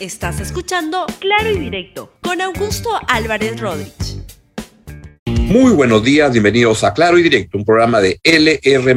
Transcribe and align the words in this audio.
Estás 0.00 0.38
escuchando 0.38 1.06
Claro 1.18 1.50
y 1.50 1.58
Directo 1.58 2.12
con 2.22 2.40
Augusto 2.40 2.88
Álvarez 3.08 3.58
Rodríguez. 3.58 4.18
Muy 5.26 5.72
buenos 5.72 6.04
días, 6.04 6.30
bienvenidos 6.30 6.84
a 6.84 6.94
Claro 6.94 7.18
y 7.18 7.24
Directo, 7.24 7.58
un 7.58 7.64
programa 7.64 8.00
de 8.00 8.20
LR. 8.22 8.94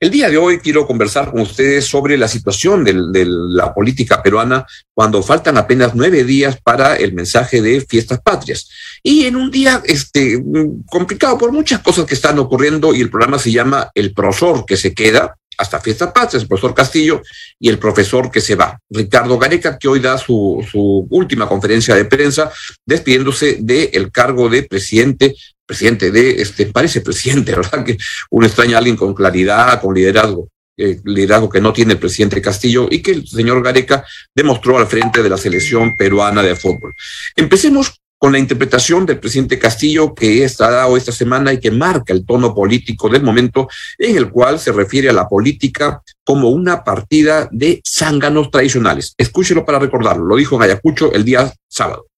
El 0.00 0.10
día 0.10 0.30
de 0.30 0.38
hoy 0.38 0.60
quiero 0.60 0.86
conversar 0.86 1.30
con 1.30 1.42
ustedes 1.42 1.84
sobre 1.84 2.16
la 2.16 2.26
situación 2.26 2.84
de, 2.84 3.26
la 3.26 3.74
política 3.74 4.22
peruana 4.22 4.64
cuando 4.94 5.22
faltan 5.22 5.58
apenas 5.58 5.94
nueve 5.94 6.24
días 6.24 6.58
para 6.62 6.96
el 6.96 7.12
mensaje 7.12 7.60
de 7.60 7.82
fiestas 7.82 8.22
patrias. 8.22 8.66
Y 9.02 9.26
en 9.26 9.36
un 9.36 9.50
día 9.50 9.82
este, 9.84 10.42
complicado 10.86 11.36
por 11.36 11.52
muchas 11.52 11.80
cosas 11.80 12.06
que 12.06 12.14
están 12.14 12.38
ocurriendo 12.38 12.94
y 12.94 13.02
el 13.02 13.10
programa 13.10 13.38
se 13.38 13.52
llama 13.52 13.90
El 13.94 14.14
Prosor 14.14 14.64
que 14.64 14.78
se 14.78 14.94
queda, 14.94 15.36
hasta 15.60 15.78
Fiestas 15.78 16.12
Patrias, 16.12 16.42
el 16.42 16.48
profesor 16.48 16.74
Castillo 16.74 17.22
y 17.58 17.68
el 17.68 17.78
profesor 17.78 18.30
que 18.30 18.40
se 18.40 18.54
va, 18.54 18.78
Ricardo 18.88 19.38
Gareca, 19.38 19.78
que 19.78 19.88
hoy 19.88 20.00
da 20.00 20.16
su, 20.16 20.66
su 20.70 21.06
última 21.10 21.46
conferencia 21.46 21.94
de 21.94 22.06
prensa 22.06 22.50
despidiéndose 22.86 23.58
del 23.60 24.10
cargo 24.10 24.48
de 24.48 24.62
presidente, 24.62 25.36
presidente 25.66 26.10
de, 26.10 26.40
este, 26.40 26.66
parece 26.66 27.02
presidente, 27.02 27.54
¿verdad? 27.56 27.84
Que 27.84 27.98
uno 28.30 28.46
extraña 28.46 28.76
a 28.76 28.78
alguien 28.78 28.96
con 28.96 29.14
claridad, 29.14 29.80
con 29.80 29.94
liderazgo. 29.94 30.48
Eh, 30.82 30.98
liderazgo 31.04 31.50
que 31.50 31.60
no 31.60 31.74
tiene 31.74 31.92
el 31.92 31.98
presidente 31.98 32.40
Castillo 32.40 32.88
y 32.90 33.02
que 33.02 33.10
el 33.10 33.28
señor 33.28 33.62
Gareca 33.62 34.02
demostró 34.34 34.78
al 34.78 34.86
frente 34.86 35.22
de 35.22 35.28
la 35.28 35.36
selección 35.36 35.94
peruana 35.94 36.42
de 36.42 36.56
fútbol. 36.56 36.94
Empecemos 37.36 37.99
con 38.20 38.32
la 38.32 38.38
interpretación 38.38 39.06
del 39.06 39.18
presidente 39.18 39.58
Castillo 39.58 40.14
que 40.14 40.44
está 40.44 40.70
dado 40.70 40.94
esta 40.94 41.10
semana 41.10 41.54
y 41.54 41.58
que 41.58 41.70
marca 41.70 42.12
el 42.12 42.26
tono 42.26 42.54
político 42.54 43.08
del 43.08 43.22
momento 43.22 43.66
en 43.96 44.14
el 44.14 44.30
cual 44.30 44.58
se 44.58 44.72
refiere 44.72 45.08
a 45.08 45.14
la 45.14 45.26
política 45.26 46.02
como 46.22 46.50
una 46.50 46.84
partida 46.84 47.48
de 47.50 47.80
zánganos 47.82 48.50
tradicionales. 48.50 49.14
Escúchelo 49.16 49.64
para 49.64 49.78
recordarlo, 49.78 50.26
lo 50.26 50.36
dijo 50.36 50.56
en 50.56 50.62
Ayacucho 50.64 51.10
el 51.14 51.24
día 51.24 51.50
sábado. 51.66 52.08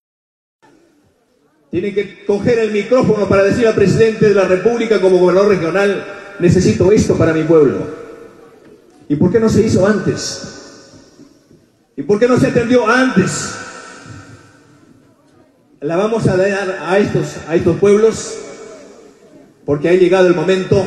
Tiene 1.71 1.95
que 1.95 2.25
coger 2.25 2.59
el 2.59 2.73
micrófono 2.73 3.29
para 3.29 3.45
decir 3.45 3.69
al 3.69 3.77
presidente 3.77 4.29
de 4.29 4.35
la 4.35 4.49
República 4.49 5.01
como 5.01 5.19
gobernador 5.19 5.51
regional, 5.51 6.35
necesito 6.41 6.91
esto 6.91 7.17
para 7.17 7.33
mi 7.33 7.45
pueblo. 7.45 7.79
¿Y 9.09 9.15
por 9.15 9.31
qué 9.31 9.39
no 9.39 9.49
se 9.49 9.65
hizo 9.65 9.87
antes? 9.87 10.91
¿Y 11.97 12.03
por 12.03 12.19
qué 12.19 12.27
no 12.27 12.41
se 12.41 12.49
atendió 12.49 12.89
antes? 12.89 13.62
La 15.83 15.97
vamos 15.97 16.29
a 16.29 16.37
dar 16.37 16.79
a 16.87 16.99
estos, 16.99 17.39
a 17.49 17.57
estos 17.57 17.77
pueblos 17.79 18.39
porque 19.67 19.89
ha 19.89 19.93
llegado 19.95 20.29
el 20.29 20.35
momento 20.35 20.87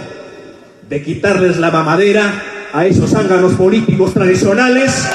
de 0.88 1.03
quitarles 1.03 1.57
la 1.57 1.69
mamadera 1.69 2.41
a 2.71 2.85
esos 2.85 3.13
ánganos 3.13 3.53
políticos 3.53 4.13
tradicionales 4.13 5.05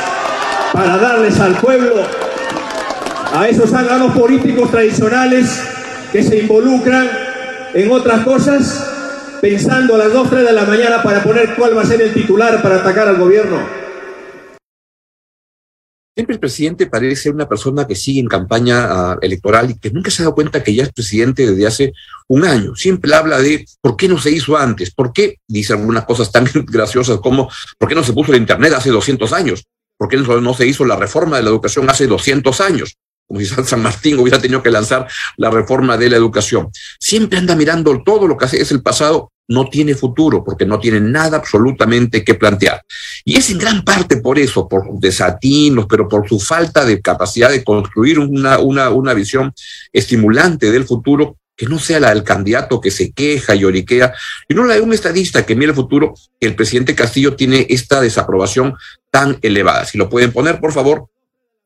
para 0.72 0.98
darles 0.98 1.40
al 1.40 1.56
pueblo, 1.56 1.94
a 3.34 3.48
esos 3.48 3.72
ánganos 3.72 4.12
políticos 4.12 4.70
tradicionales 4.70 5.62
que 6.12 6.22
se 6.22 6.40
involucran 6.40 7.08
en 7.72 7.90
otras 7.90 8.20
cosas, 8.24 8.86
pensando 9.40 9.94
a 9.94 9.98
las 9.98 10.12
2, 10.12 10.28
3 10.28 10.46
de 10.46 10.52
la 10.52 10.64
mañana 10.64 11.02
para 11.02 11.22
poner 11.22 11.54
cuál 11.54 11.76
va 11.76 11.82
a 11.82 11.86
ser 11.86 12.02
el 12.02 12.12
titular 12.12 12.60
para 12.62 12.76
atacar 12.76 13.08
al 13.08 13.16
gobierno. 13.16 13.79
Siempre 16.20 16.34
el 16.34 16.40
presidente 16.40 16.86
parece 16.86 17.30
una 17.30 17.48
persona 17.48 17.86
que 17.86 17.96
sigue 17.96 18.20
en 18.20 18.26
campaña 18.26 19.14
uh, 19.14 19.18
electoral 19.22 19.70
y 19.70 19.78
que 19.78 19.90
nunca 19.90 20.10
se 20.10 20.20
ha 20.20 20.24
dado 20.24 20.34
cuenta 20.34 20.62
que 20.62 20.74
ya 20.74 20.82
es 20.82 20.92
presidente 20.92 21.50
desde 21.50 21.66
hace 21.66 21.92
un 22.28 22.44
año. 22.44 22.76
Siempre 22.76 23.14
habla 23.14 23.38
de 23.38 23.64
por 23.80 23.96
qué 23.96 24.06
no 24.06 24.18
se 24.18 24.30
hizo 24.30 24.54
antes, 24.54 24.90
por 24.90 25.14
qué 25.14 25.38
dice 25.48 25.72
algunas 25.72 26.04
cosas 26.04 26.30
tan 26.30 26.44
graciosas 26.66 27.20
como 27.20 27.48
por 27.78 27.88
qué 27.88 27.94
no 27.94 28.04
se 28.04 28.12
puso 28.12 28.32
el 28.32 28.38
Internet 28.38 28.74
hace 28.74 28.90
200 28.90 29.32
años, 29.32 29.64
por 29.96 30.10
qué 30.10 30.18
no, 30.18 30.42
no 30.42 30.52
se 30.52 30.66
hizo 30.66 30.84
la 30.84 30.96
reforma 30.96 31.38
de 31.38 31.44
la 31.44 31.48
educación 31.48 31.88
hace 31.88 32.06
200 32.06 32.60
años 32.60 32.98
como 33.30 33.38
si 33.38 33.46
San 33.46 33.80
Martín 33.80 34.18
hubiera 34.18 34.40
tenido 34.40 34.60
que 34.60 34.72
lanzar 34.72 35.06
la 35.36 35.50
reforma 35.50 35.96
de 35.96 36.10
la 36.10 36.16
educación. 36.16 36.68
Siempre 36.98 37.38
anda 37.38 37.54
mirando 37.54 38.02
todo 38.04 38.26
lo 38.26 38.36
que 38.36 38.46
hace 38.46 38.60
es 38.60 38.72
el 38.72 38.82
pasado, 38.82 39.30
no 39.46 39.68
tiene 39.68 39.94
futuro, 39.94 40.42
porque 40.42 40.66
no 40.66 40.80
tiene 40.80 40.98
nada 40.98 41.36
absolutamente 41.36 42.24
que 42.24 42.34
plantear. 42.34 42.82
Y 43.24 43.36
es 43.36 43.48
en 43.50 43.58
gran 43.58 43.84
parte 43.84 44.16
por 44.16 44.36
eso, 44.40 44.68
por 44.68 44.98
desatinos, 44.98 45.86
pero 45.88 46.08
por 46.08 46.28
su 46.28 46.40
falta 46.40 46.84
de 46.84 47.00
capacidad 47.00 47.50
de 47.50 47.62
construir 47.62 48.18
una, 48.18 48.58
una, 48.58 48.90
una 48.90 49.14
visión 49.14 49.54
estimulante 49.92 50.72
del 50.72 50.84
futuro 50.84 51.36
que 51.56 51.66
no 51.66 51.78
sea 51.78 52.00
la 52.00 52.10
del 52.10 52.24
candidato 52.24 52.80
que 52.80 52.90
se 52.90 53.12
queja 53.12 53.54
y 53.54 53.64
oriquea, 53.64 54.12
y 54.48 54.54
no 54.54 54.64
la 54.64 54.74
de 54.74 54.80
un 54.80 54.92
estadista 54.92 55.46
que 55.46 55.54
mira 55.54 55.70
el 55.70 55.76
futuro, 55.76 56.14
el 56.40 56.56
presidente 56.56 56.96
Castillo 56.96 57.36
tiene 57.36 57.66
esta 57.70 58.00
desaprobación 58.00 58.74
tan 59.12 59.38
elevada. 59.42 59.84
Si 59.84 59.98
lo 59.98 60.08
pueden 60.08 60.32
poner, 60.32 60.58
por 60.58 60.72
favor, 60.72 61.06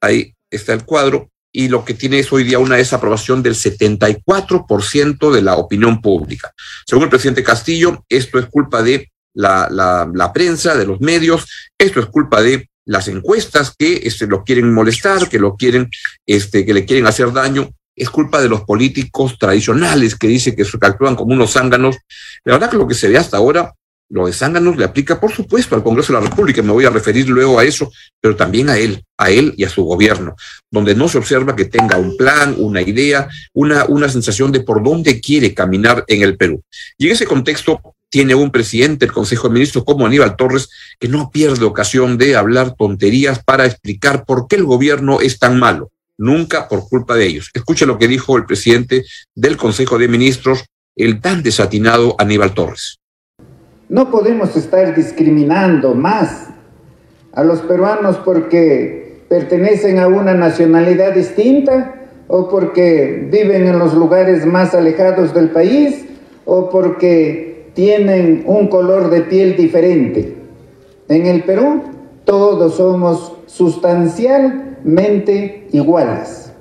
ahí 0.03 0.35
está 0.51 0.75
el 0.75 0.85
cuadro 0.85 1.31
y 1.57 1.69
lo 1.69 1.85
que 1.85 1.95
tiene 1.95 2.19
es 2.19 2.33
hoy 2.33 2.43
día 2.43 2.59
una 2.59 2.77
desaprobación 2.77 3.41
del 3.41 3.55
74% 3.55 5.31
de 5.31 5.41
la 5.41 5.55
opinión 5.55 6.03
pública. 6.03 6.53
Según 6.85 7.05
el 7.05 7.11
presidente 7.11 7.45
Castillo, 7.45 8.05
esto 8.09 8.41
es 8.41 8.47
culpa 8.47 8.83
de 8.83 9.13
la, 9.35 9.69
la, 9.71 10.33
prensa, 10.33 10.77
de 10.77 10.85
los 10.85 11.01
medios, 11.01 11.47
esto 11.79 12.01
es 12.01 12.07
culpa 12.07 12.43
de 12.43 12.69
las 12.87 13.07
encuestas 13.07 13.73
que 13.79 14.01
este, 14.03 14.27
lo 14.27 14.43
quieren 14.43 14.75
molestar, 14.75 15.29
que 15.29 15.39
lo 15.39 15.55
quieren, 15.55 15.89
este, 16.27 16.67
que 16.67 16.75
le 16.75 16.85
quieren 16.85 17.07
hacer 17.07 17.33
daño, 17.33 17.71
es 17.95 18.11
culpa 18.11 18.43
de 18.43 18.49
los 18.49 18.63
políticos 18.63 19.39
tradicionales 19.39 20.17
que 20.17 20.27
dice 20.27 20.57
que, 20.57 20.65
que 20.65 20.87
actúan 20.87 21.15
como 21.15 21.35
unos 21.35 21.53
zánganos. 21.53 21.97
La 22.45 22.55
verdad 22.55 22.71
que 22.71 22.79
lo 22.79 22.89
que 22.89 22.95
se 22.95 23.09
ve 23.09 23.17
hasta 23.17 23.37
ahora 23.37 23.73
lo 24.11 24.27
de 24.27 24.33
Zánganos 24.33 24.77
le 24.77 24.85
aplica, 24.85 25.19
por 25.19 25.33
supuesto, 25.33 25.75
al 25.75 25.83
Congreso 25.83 26.13
de 26.13 26.21
la 26.21 26.29
República, 26.29 26.63
me 26.63 26.73
voy 26.73 26.85
a 26.85 26.91
referir 26.91 27.29
luego 27.29 27.59
a 27.59 27.65
eso, 27.65 27.91
pero 28.21 28.37
también 28.37 28.69
a 28.69 28.79
él, 28.79 29.03
a 29.19 29.31
él 29.31 29.55
y 29.57 29.65
a 29.65 29.69
su 29.69 29.83
gobierno, 29.85 30.37
donde 30.71 30.95
no 30.95 31.09
se 31.09 31.19
observa 31.19 31.57
que 31.57 31.65
tenga 31.65 31.97
un 31.97 32.17
plan, 32.17 32.55
una 32.59 32.83
idea, 32.83 33.29
una, 33.53 33.87
una 33.87 34.09
sensación 34.09 34.53
de 34.53 34.61
por 34.61 34.83
dónde 34.83 35.21
quiere 35.21 35.55
caminar 35.55 36.05
en 36.07 36.23
el 36.23 36.37
Perú. 36.37 36.63
Y 36.99 37.07
en 37.07 37.13
ese 37.13 37.27
contexto 37.27 37.81
tiene 38.11 38.35
un 38.35 38.53
presidente, 38.53 39.07
el 39.07 39.13
Consejo 39.13 39.49
de 39.49 39.55
Ministros, 39.55 39.85
como 39.85 40.07
Aníbal 40.07 40.37
Torres, 40.37 40.69
que 41.01 41.09
no 41.09 41.31
pierde 41.31 41.65
ocasión 41.65 42.17
de 42.17 42.37
hablar 42.37 42.75
tonterías 42.77 43.43
para 43.43 43.67
explicar 43.67 44.25
por 44.25 44.47
qué 44.47 44.57
el 44.57 44.65
gobierno 44.65 45.21
es 45.21 45.39
tan 45.39 45.59
malo, 45.59 45.91
nunca 46.17 46.69
por 46.69 46.89
culpa 46.89 47.17
de 47.17 47.27
ellos. 47.27 47.51
Escuche 47.53 47.87
lo 47.87 47.99
que 47.99 48.07
dijo 48.07 48.37
el 48.37 48.45
presidente 48.45 49.05
del 49.35 49.57
Consejo 49.57 49.99
de 49.99 50.07
Ministros, 50.07 50.65
el 50.95 51.21
tan 51.21 51.43
desatinado 51.43 52.15
Aníbal 52.19 52.55
Torres. 52.55 53.01
No 53.95 54.11
podemos 54.11 54.55
estar 54.57 54.97
discriminando 54.97 55.95
más 55.95 56.49
a 57.33 57.45
los 57.45 57.61
peruanos 57.61 58.17
porque 58.25 59.23
pertenecen 59.29 60.01
a 60.01 60.09
una 60.09 60.35
nacionalidad 60.35 61.15
distinta 61.15 61.95
o 62.27 62.49
porque 62.49 63.29
viven 63.31 63.69
en 63.69 63.79
los 63.79 63.95
lugares 63.95 64.45
más 64.47 64.75
alejados 64.75 65.33
del 65.33 65.51
país 65.51 66.07
o 66.45 66.71
porque 66.71 67.71
tienen 67.75 68.43
un 68.47 68.67
color 68.67 69.11
de 69.11 69.21
piel 69.21 69.55
diferente. 69.55 70.39
En 71.09 71.27
el 71.27 71.45
Perú 71.45 71.85
todos 72.25 72.75
somos 72.75 73.37
sustancialmente 73.47 75.69
iguales. 75.71 76.53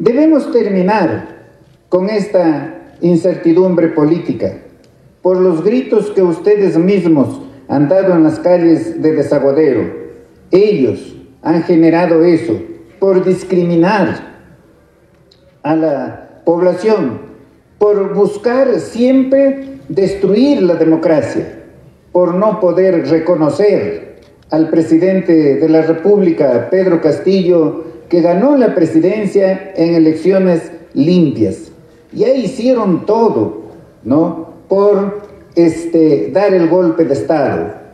Debemos 0.00 0.50
terminar 0.50 1.52
con 1.88 2.10
esta 2.10 2.96
incertidumbre 3.00 3.90
política 3.90 4.54
por 5.24 5.40
los 5.40 5.64
gritos 5.64 6.10
que 6.10 6.20
ustedes 6.20 6.76
mismos 6.76 7.40
han 7.68 7.88
dado 7.88 8.12
en 8.12 8.24
las 8.24 8.38
calles 8.40 9.00
de 9.00 9.12
Desaguadero. 9.12 9.90
Ellos 10.50 11.16
han 11.40 11.62
generado 11.62 12.22
eso 12.22 12.60
por 12.98 13.24
discriminar 13.24 14.34
a 15.62 15.76
la 15.76 16.40
población, 16.44 17.20
por 17.78 18.12
buscar 18.12 18.78
siempre 18.80 19.78
destruir 19.88 20.62
la 20.62 20.74
democracia, 20.74 21.58
por 22.12 22.34
no 22.34 22.60
poder 22.60 23.08
reconocer 23.08 24.20
al 24.50 24.68
presidente 24.68 25.56
de 25.56 25.68
la 25.70 25.80
República, 25.80 26.68
Pedro 26.70 27.00
Castillo, 27.00 27.84
que 28.10 28.20
ganó 28.20 28.58
la 28.58 28.74
presidencia 28.74 29.72
en 29.74 29.94
elecciones 29.94 30.70
limpias. 30.92 31.72
Ya 32.12 32.28
hicieron 32.28 33.06
todo, 33.06 33.62
¿no? 34.04 34.53
Por 34.68 35.28
este, 35.54 36.30
dar 36.32 36.54
el 36.54 36.68
golpe 36.68 37.04
de 37.04 37.14
Estado. 37.14 37.84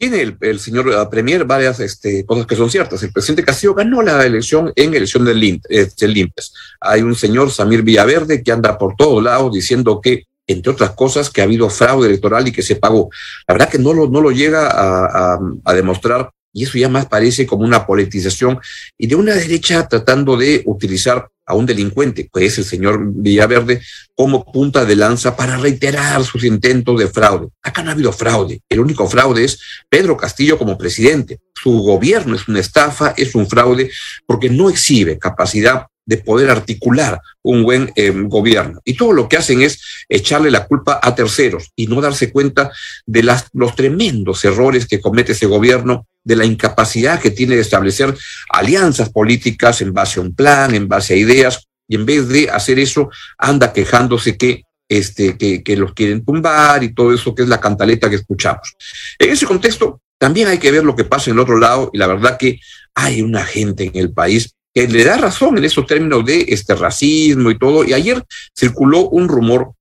Tiene 0.00 0.22
el, 0.22 0.36
el 0.40 0.60
señor 0.60 0.86
uh, 0.86 1.10
Premier 1.10 1.44
varias 1.44 1.80
este, 1.80 2.24
cosas 2.24 2.46
que 2.46 2.54
son 2.54 2.70
ciertas. 2.70 3.02
El 3.02 3.12
presidente 3.12 3.44
Castillo 3.44 3.74
ganó 3.74 4.00
la 4.00 4.24
elección 4.24 4.72
en 4.76 4.94
elección 4.94 5.24
del, 5.24 5.40
Lim, 5.40 5.60
eh, 5.68 5.88
del 6.00 6.12
Limpias. 6.12 6.54
Hay 6.80 7.02
un 7.02 7.16
señor, 7.16 7.50
Samir 7.50 7.82
Villaverde, 7.82 8.42
que 8.42 8.52
anda 8.52 8.78
por 8.78 8.94
todos 8.96 9.22
lados 9.22 9.52
diciendo 9.52 10.00
que, 10.00 10.24
entre 10.46 10.72
otras 10.72 10.92
cosas, 10.92 11.30
que 11.30 11.40
ha 11.40 11.44
habido 11.44 11.68
fraude 11.68 12.06
electoral 12.06 12.46
y 12.46 12.52
que 12.52 12.62
se 12.62 12.76
pagó. 12.76 13.10
La 13.48 13.54
verdad 13.54 13.68
que 13.68 13.78
no 13.78 13.92
lo, 13.92 14.08
no 14.08 14.20
lo 14.20 14.30
llega 14.30 14.68
a, 14.68 15.34
a, 15.34 15.38
a 15.64 15.74
demostrar 15.74 16.30
y 16.52 16.62
eso 16.62 16.78
ya 16.78 16.88
más 16.88 17.06
parece 17.06 17.46
como 17.46 17.64
una 17.64 17.84
politización 17.84 18.58
y 18.96 19.08
de 19.08 19.16
una 19.16 19.34
derecha 19.34 19.86
tratando 19.86 20.36
de 20.36 20.62
utilizar 20.64 21.28
a 21.48 21.54
un 21.54 21.64
delincuente, 21.66 22.28
que 22.32 22.44
es 22.44 22.58
el 22.58 22.64
señor 22.64 23.00
Villaverde, 23.02 23.80
como 24.14 24.44
punta 24.44 24.84
de 24.84 24.94
lanza 24.94 25.34
para 25.34 25.56
reiterar 25.56 26.22
sus 26.22 26.44
intentos 26.44 26.98
de 26.98 27.08
fraude. 27.08 27.48
Acá 27.62 27.82
no 27.82 27.88
ha 27.88 27.94
habido 27.94 28.12
fraude. 28.12 28.60
El 28.68 28.80
único 28.80 29.08
fraude 29.08 29.44
es 29.44 29.58
Pedro 29.88 30.16
Castillo 30.16 30.58
como 30.58 30.76
presidente. 30.76 31.38
Su 31.54 31.78
gobierno 31.78 32.36
es 32.36 32.46
una 32.48 32.60
estafa, 32.60 33.14
es 33.16 33.34
un 33.34 33.48
fraude, 33.48 33.90
porque 34.26 34.50
no 34.50 34.68
exhibe 34.68 35.18
capacidad 35.18 35.86
de 36.08 36.16
poder 36.16 36.48
articular 36.48 37.20
un 37.42 37.62
buen 37.62 37.92
eh, 37.94 38.10
gobierno. 38.10 38.80
Y 38.82 38.94
todo 38.94 39.12
lo 39.12 39.28
que 39.28 39.36
hacen 39.36 39.60
es 39.60 39.78
echarle 40.08 40.50
la 40.50 40.66
culpa 40.66 40.98
a 41.02 41.14
terceros 41.14 41.70
y 41.76 41.86
no 41.86 42.00
darse 42.00 42.32
cuenta 42.32 42.72
de 43.04 43.22
los 43.52 43.76
tremendos 43.76 44.42
errores 44.46 44.86
que 44.86 45.02
comete 45.02 45.32
ese 45.32 45.44
gobierno, 45.44 46.06
de 46.24 46.36
la 46.36 46.46
incapacidad 46.46 47.20
que 47.20 47.30
tiene 47.30 47.56
de 47.56 47.60
establecer 47.60 48.16
alianzas 48.48 49.10
políticas 49.10 49.82
en 49.82 49.92
base 49.92 50.18
a 50.18 50.22
un 50.22 50.34
plan, 50.34 50.74
en 50.74 50.88
base 50.88 51.12
a 51.12 51.18
ideas, 51.18 51.68
y 51.86 51.96
en 51.96 52.06
vez 52.06 52.26
de 52.28 52.48
hacer 52.48 52.78
eso, 52.78 53.10
anda 53.36 53.74
quejándose 53.74 54.38
que 54.38 54.62
este, 54.88 55.36
que, 55.36 55.62
que, 55.62 55.76
los 55.76 55.92
quieren 55.92 56.24
tumbar 56.24 56.82
y 56.82 56.94
todo 56.94 57.12
eso 57.12 57.34
que 57.34 57.42
es 57.42 57.48
la 57.48 57.60
cantaleta 57.60 58.08
que 58.08 58.16
escuchamos. 58.16 58.74
En 59.18 59.28
ese 59.28 59.44
contexto, 59.44 60.00
también 60.16 60.48
hay 60.48 60.56
que 60.56 60.70
ver 60.70 60.84
lo 60.84 60.96
que 60.96 61.04
pasa 61.04 61.28
en 61.28 61.36
el 61.36 61.40
otro 61.40 61.58
lado 61.58 61.90
y 61.92 61.98
la 61.98 62.06
verdad 62.06 62.38
que 62.38 62.58
hay 62.94 63.20
una 63.20 63.44
gente 63.44 63.84
en 63.84 63.96
el 63.96 64.10
país 64.10 64.54
que 64.74 64.86
le 64.88 65.04
da 65.04 65.16
razón 65.16 65.58
en 65.58 65.64
esos 65.64 65.86
términos 65.86 66.24
de 66.24 66.46
este 66.48 66.74
racismo 66.74 67.50
y 67.50 67.58
todo. 67.58 67.84
Y 67.84 67.92
ayer 67.92 68.22
circuló 68.56 69.08
un 69.08 69.28
rumor 69.28 69.72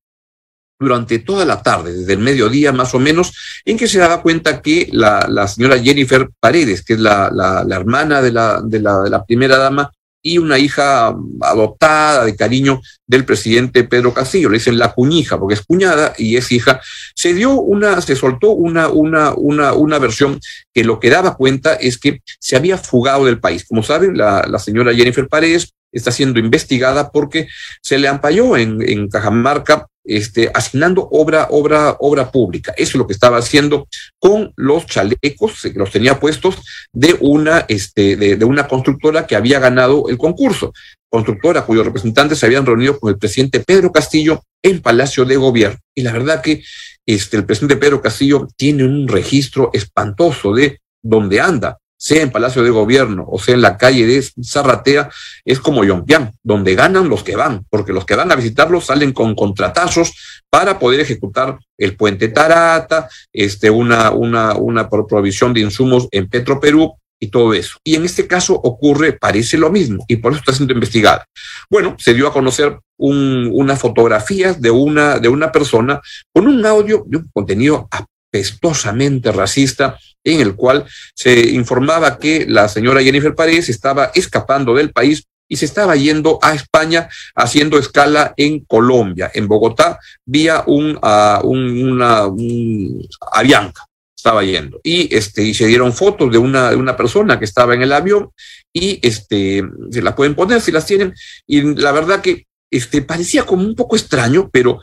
durante 0.80 1.20
toda 1.20 1.44
la 1.46 1.62
tarde, 1.64 1.94
desde 1.94 2.14
el 2.14 2.20
mediodía 2.20 2.72
más 2.72 2.94
o 2.94 3.00
menos, 3.00 3.34
en 3.66 3.78
que 3.78 3.88
se 3.88 4.00
daba 4.00 4.22
cuenta 4.22 4.62
que 4.62 4.88
la, 4.92 5.26
la 5.28 5.48
señora 5.48 5.80
Jennifer 5.80 6.30
Paredes, 6.40 6.84
que 6.84 6.94
es 6.94 7.00
la, 7.00 7.32
la, 7.34 7.64
la 7.64 7.76
hermana 7.76 8.22
de 8.22 8.28
de, 8.28 8.80
la, 8.80 9.02
de 9.02 9.10
la 9.10 9.26
primera 9.26 9.58
dama, 9.58 9.92
y 10.22 10.38
una 10.38 10.58
hija 10.58 11.16
adoptada 11.42 12.26
de 12.26 12.36
cariño 12.36 12.82
del 13.06 13.26
presidente 13.26 13.84
Pedro 13.84 14.14
Castillo, 14.14 14.50
le 14.50 14.58
dicen 14.58 14.78
la 14.78 14.94
cuñija, 14.94 15.40
porque 15.40 15.54
es 15.54 15.62
cuñada 15.62 16.14
y 16.18 16.36
es 16.36 16.52
hija, 16.52 16.82
se 17.16 17.34
dio 17.34 17.54
una, 17.54 18.02
se 18.02 18.16
soltó 18.16 18.52
una, 18.52 18.90
una, 18.90 19.34
una, 19.34 19.74
una 19.74 20.00
versión 20.00 20.40
que 20.74 20.84
lo 20.84 21.00
que 21.00 21.10
daba 21.10 21.36
cuenta 21.36 21.76
es 21.76 21.98
que 21.98 22.22
se 22.40 22.56
había 22.56 22.78
fugado 22.78 23.26
del 23.26 23.40
país. 23.40 23.66
Como 23.68 23.84
saben, 23.84 24.18
la, 24.18 24.46
la 24.48 24.60
señora 24.60 24.94
Jennifer 24.94 25.28
Paredes 25.28 25.74
está 25.92 26.12
siendo 26.12 26.40
investigada 26.40 27.12
porque 27.12 27.48
se 27.82 27.98
le 27.98 28.08
ampalló 28.08 28.58
en, 28.58 28.82
en 28.82 29.08
Cajamarca 29.08 29.88
este, 30.08 30.50
asignando 30.54 31.08
obra, 31.12 31.48
obra, 31.52 31.98
obra 32.00 32.32
pública. 32.32 32.74
Eso 32.78 32.92
es 32.92 32.96
lo 32.96 33.08
que 33.08 33.14
estaba 33.14 33.38
haciendo 33.38 33.88
con 34.20 34.54
los 34.56 34.86
chalecos, 34.86 35.62
que 35.62 35.74
los 35.74 35.92
tenía 35.92 36.20
puestos 36.20 36.56
de 36.94 37.16
una, 37.20 37.66
este, 37.68 38.16
de, 38.16 38.36
de, 38.36 38.46
una 38.46 38.68
constructora 38.68 39.28
que 39.28 39.36
había 39.36 39.60
ganado 39.60 40.10
el 40.10 40.18
concurso. 40.18 40.74
Constructora 41.10 41.66
cuyos 41.66 41.86
representantes 41.86 42.40
se 42.40 42.46
habían 42.46 42.66
reunido 42.66 43.00
con 43.00 43.10
el 43.10 43.18
presidente 43.18 43.60
Pedro 43.60 43.92
Castillo 43.92 44.44
en 44.62 44.82
Palacio 44.82 45.26
de 45.26 45.38
Gobierno. 45.38 45.80
Y 45.96 46.02
la 46.02 46.14
verdad 46.14 46.42
que 46.42 46.64
este, 47.06 47.38
el 47.38 47.46
presidente 47.46 47.78
Pedro 47.78 48.02
Castillo 48.02 48.48
tiene 48.58 48.84
un 48.84 49.08
registro 49.08 49.70
espantoso 49.74 50.54
de 50.54 50.80
dónde 51.02 51.40
anda 51.40 51.78
sea 51.98 52.22
en 52.22 52.32
Palacio 52.32 52.64
de 52.64 52.70
Gobierno 52.70 53.26
o 53.28 53.40
sea 53.40 53.56
en 53.56 53.62
la 53.62 53.78
calle 53.78 54.06
de 54.06 54.24
Zarratea, 54.44 55.10
es 55.44 55.60
como 55.60 55.84
Yompián, 55.84 56.34
donde 56.44 56.76
ganan 56.76 57.10
los 57.10 57.24
que 57.24 57.36
van, 57.36 57.66
porque 57.70 57.94
los 57.94 58.06
que 58.06 58.16
van 58.16 58.32
a 58.32 58.36
visitarlo 58.36 58.80
salen 58.80 59.14
con 59.14 59.36
contratazos 59.36 60.14
para 60.50 60.80
poder 60.80 61.00
ejecutar 61.00 61.58
el 61.78 61.96
puente 61.96 62.30
Tarata, 62.30 63.10
este, 63.34 63.70
una, 63.70 64.12
una, 64.12 64.56
una 64.56 64.90
provisión 64.90 65.54
de 65.54 65.62
insumos 65.62 66.08
en 66.12 66.30
Petroperú 66.30 66.96
y 67.20 67.28
todo 67.28 67.54
eso. 67.54 67.80
Y 67.84 67.96
en 67.96 68.06
este 68.06 68.28
caso 68.28 68.54
ocurre, 68.54 69.14
parece 69.14 69.58
lo 69.58 69.72
mismo, 69.72 70.06
y 70.08 70.18
por 70.18 70.32
eso 70.32 70.40
está 70.40 70.54
siendo 70.54 70.74
investigada. 70.74 71.26
Bueno, 71.70 71.96
se 72.00 72.14
dio 72.14 72.28
a 72.28 72.34
conocer 72.34 72.80
un, 72.98 73.50
unas 73.54 73.80
fotografías 73.80 74.62
de 74.62 74.72
una, 74.72 75.20
de 75.20 75.30
una 75.30 75.52
persona 75.52 76.00
con 76.34 76.48
un 76.48 76.66
audio 76.66 77.04
de 77.08 77.18
un 77.18 77.30
contenido 77.34 77.88
apestosamente 78.30 79.32
racista 79.32 79.98
en 80.24 80.42
el 80.42 80.56
cual 80.56 80.86
se 81.16 81.50
informaba 81.50 82.20
que 82.20 82.46
la 82.48 82.68
señora 82.68 83.02
Jennifer 83.02 83.34
Paredes 83.34 83.70
estaba 83.70 84.12
escapando 84.14 84.74
del 84.76 84.92
país 84.92 85.24
y 85.50 85.56
se 85.56 85.66
estaba 85.66 85.96
yendo 85.96 86.40
a 86.42 86.54
España 86.54 87.08
haciendo 87.34 87.80
escala 87.80 88.34
en 88.36 88.60
Colombia, 88.66 89.32
en 89.34 89.48
Bogotá, 89.48 89.98
vía 90.26 90.64
un, 90.68 90.98
uh, 90.98 91.48
un, 91.48 91.92
una, 91.92 92.26
un 92.28 93.08
Avianca 93.32 93.88
estaba 94.18 94.44
yendo. 94.44 94.82
Y, 94.84 95.16
este, 95.16 95.44
y 95.44 95.54
se 95.54 95.68
dieron 95.68 95.94
fotos 95.94 96.32
de 96.32 96.38
una, 96.38 96.72
de 96.72 96.76
una 96.76 96.98
persona 96.98 97.40
que 97.40 97.46
estaba 97.46 97.76
en 97.76 97.84
el 97.84 97.94
avión 97.94 98.32
y 98.74 99.00
este, 99.02 99.64
se 99.92 100.02
las 100.02 100.16
pueden 100.16 100.36
poner 100.36 100.60
si 100.60 100.72
las 100.72 100.86
tienen. 100.86 101.14
Y 101.46 101.62
la 101.76 101.94
verdad 101.94 102.22
que 102.22 102.46
este, 102.70 103.02
parecía 103.02 103.46
como 103.46 103.64
un 103.64 103.76
poco 103.76 103.96
extraño, 103.96 104.50
pero 104.52 104.82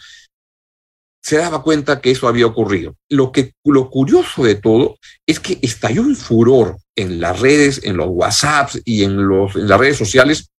se 1.25 1.39
daba 1.39 1.63
cuenta 1.63 2.03
que 2.03 2.11
eso 2.11 2.29
había 2.29 2.45
ocurrido. 2.45 2.97
Lo, 3.09 3.33
que, 3.33 3.55
lo 3.65 3.89
curioso 3.89 4.45
de 4.45 4.57
todo 4.57 4.99
es 5.27 5.41
que 5.41 5.59
estalló 5.63 6.03
un 6.03 6.17
furor 6.17 6.77
en 6.95 7.19
las 7.19 7.41
redes, 7.41 7.81
en 7.83 7.97
los 7.97 8.09
WhatsApps 8.11 8.83
y 8.85 9.05
en, 9.05 9.27
las 9.27 9.81
redes 9.81 9.97
sociales 9.97 10.51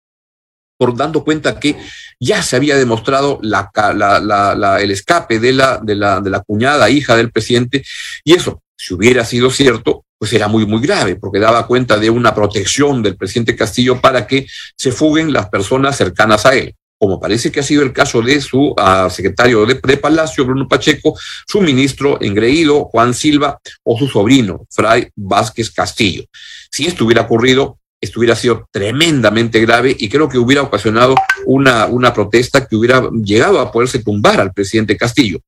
por 0.76 0.98
dando 0.98 1.24
cuenta 1.24 1.60
que 1.60 1.78
ya 2.20 2.42
se 2.42 2.56
había 2.56 2.76
demostrado 2.78 3.40
el 3.44 4.92
escape 4.92 5.40
de 5.40 5.54
la, 5.54 5.78
de, 5.78 5.96
la, 5.96 6.20
de 6.20 6.32
la 6.32 6.40
cuñada 6.40 6.90
hija 6.90 7.16
del 7.16 7.32
presidente 7.32 7.86
y 8.24 8.34
eso, 8.34 8.64
si 8.76 8.96
hubiera 8.96 9.24
sido 9.24 9.52
cierto, 9.52 10.04
pues 10.18 10.34
era 10.34 10.48
muy, 10.48 10.66
muy 10.66 10.82
grave, 10.82 11.16
porque 11.16 11.40
daba 11.40 11.68
cuenta 11.68 11.98
de 11.98 12.10
una 12.10 12.34
protección 12.34 13.04
del 13.04 13.16
presidente 13.16 13.56
Castillo 13.56 14.02
para 14.02 14.26
que 14.26 14.48
se 14.76 14.92
fuguen 14.92 15.32
las 15.32 15.48
personas 15.48 15.96
cercanas 15.96 16.48
a 16.48 16.56
él 16.56 16.76
como 16.98 17.20
parece 17.20 17.52
que 17.52 17.60
ha 17.60 17.64
sido 17.64 17.84
el 17.84 17.94
caso 17.94 18.22
de 18.22 18.40
su 18.42 18.70
uh, 18.70 19.10
secretario 19.10 19.66
de, 19.66 19.76
de, 19.76 19.98
Palacio, 19.98 20.46
Bruno 20.46 20.68
Pacheco, 20.68 21.18
su 21.48 21.62
ministro 21.62 22.22
engreído, 22.22 22.86
Juan 22.86 23.14
Silva, 23.14 23.60
o 23.84 23.98
su 23.98 24.08
sobrino, 24.08 24.66
Fray 24.70 25.10
Vázquez 25.16 25.72
Castillo. 25.72 26.24
Si 26.72 26.86
esto 26.86 27.06
hubiera 27.06 27.24
ocurrido, 27.24 27.80
esto 28.02 28.20
hubiera 28.20 28.36
sido 28.36 28.68
tremendamente 28.72 29.60
grave 29.60 29.96
y 29.98 30.10
creo 30.10 30.30
que 30.30 30.38
hubiera 30.38 30.62
ocasionado 30.62 31.16
una, 31.46 31.88
una 31.88 32.14
protesta 32.14 32.66
que 32.68 32.76
hubiera 32.76 33.10
llegado 33.24 33.60
a 33.60 33.72
poderse 33.72 34.00
tumbar 34.00 34.40
al 34.40 34.54
presidente 34.54 34.98
Castillo. 34.98 35.40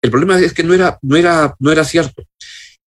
El 0.00 0.10
problema 0.10 0.38
es 0.38 0.52
que 0.52 0.62
no 0.62 0.74
era, 0.74 0.98
no 1.02 1.16
era, 1.16 1.54
no 1.58 1.72
era 1.72 1.84
cierto 1.84 2.22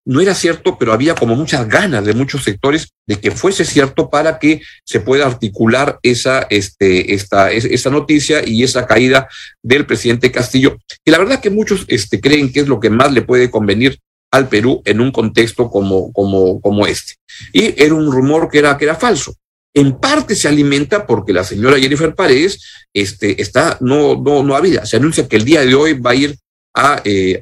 no 0.09 0.21
era 0.21 0.33
cierto, 0.33 0.75
pero 0.79 0.91
había 0.91 1.13
como 1.13 1.35
muchas 1.35 1.67
ganas 1.67 2.03
de 2.03 2.15
muchos 2.15 2.43
sectores 2.43 2.93
de 3.05 3.19
que 3.19 3.29
fuese 3.29 3.63
cierto 3.63 4.09
para 4.09 4.39
que 4.39 4.59
se 4.83 5.01
pueda 5.01 5.27
articular 5.27 5.99
esa, 6.01 6.47
este, 6.49 7.13
esta, 7.13 7.51
esa 7.51 7.91
noticia 7.91 8.41
y 8.43 8.63
esa 8.63 8.87
caída 8.87 9.29
del 9.61 9.85
presidente 9.85 10.31
Castillo, 10.31 10.79
que 11.05 11.11
la 11.11 11.19
verdad 11.19 11.39
que 11.39 11.51
muchos 11.51 11.85
este, 11.89 12.19
creen 12.19 12.51
que 12.51 12.61
es 12.61 12.67
lo 12.67 12.79
que 12.79 12.89
más 12.89 13.13
le 13.13 13.21
puede 13.21 13.51
convenir 13.51 13.99
al 14.31 14.49
Perú 14.49 14.81
en 14.83 14.99
un 14.99 15.11
contexto 15.11 15.69
como, 15.69 16.11
como, 16.11 16.59
como 16.59 16.87
este. 16.87 17.13
Y 17.53 17.79
era 17.79 17.93
un 17.93 18.11
rumor 18.11 18.49
que 18.49 18.57
era, 18.57 18.79
que 18.79 18.85
era 18.85 18.95
falso. 18.95 19.35
En 19.75 19.99
parte 19.99 20.33
se 20.33 20.47
alimenta 20.47 21.05
porque 21.05 21.33
la 21.33 21.43
señora 21.43 21.77
Jennifer 21.77 22.15
Paredes 22.15 22.59
este, 22.95 23.39
está, 23.39 23.77
no, 23.79 24.19
no, 24.19 24.41
no 24.41 24.55
habida. 24.55 24.87
Se 24.87 24.97
anuncia 24.97 25.27
que 25.27 25.35
el 25.35 25.45
día 25.45 25.61
de 25.63 25.75
hoy 25.75 25.93
va 25.93 26.11
a 26.11 26.15
ir 26.15 26.35
a, 26.75 26.99
eh, 27.05 27.37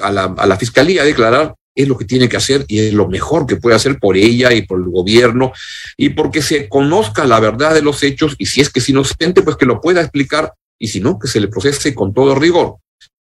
a 0.00 0.10
la, 0.10 0.24
a 0.24 0.46
la 0.46 0.56
fiscalía 0.56 1.04
declarar 1.04 1.54
es 1.76 1.86
lo 1.86 1.96
que 1.96 2.06
tiene 2.06 2.28
que 2.28 2.38
hacer 2.38 2.64
y 2.68 2.78
es 2.80 2.94
lo 2.94 3.06
mejor 3.06 3.46
que 3.46 3.56
puede 3.56 3.76
hacer 3.76 3.98
por 3.98 4.16
ella 4.16 4.52
y 4.52 4.62
por 4.62 4.78
el 4.80 4.88
gobierno 4.88 5.52
y 5.96 6.08
porque 6.10 6.40
se 6.40 6.68
conozca 6.68 7.26
la 7.26 7.38
verdad 7.38 7.74
de 7.74 7.82
los 7.82 8.02
hechos 8.02 8.34
y 8.38 8.46
si 8.46 8.62
es 8.62 8.70
que 8.70 8.80
es 8.80 8.88
inocente, 8.88 9.42
pues 9.42 9.56
que 9.56 9.66
lo 9.66 9.80
pueda 9.80 10.00
explicar 10.00 10.54
y 10.78 10.88
si 10.88 11.00
no, 11.00 11.18
que 11.18 11.28
se 11.28 11.38
le 11.38 11.48
procese 11.48 11.94
con 11.94 12.14
todo 12.14 12.34
rigor. 12.34 12.76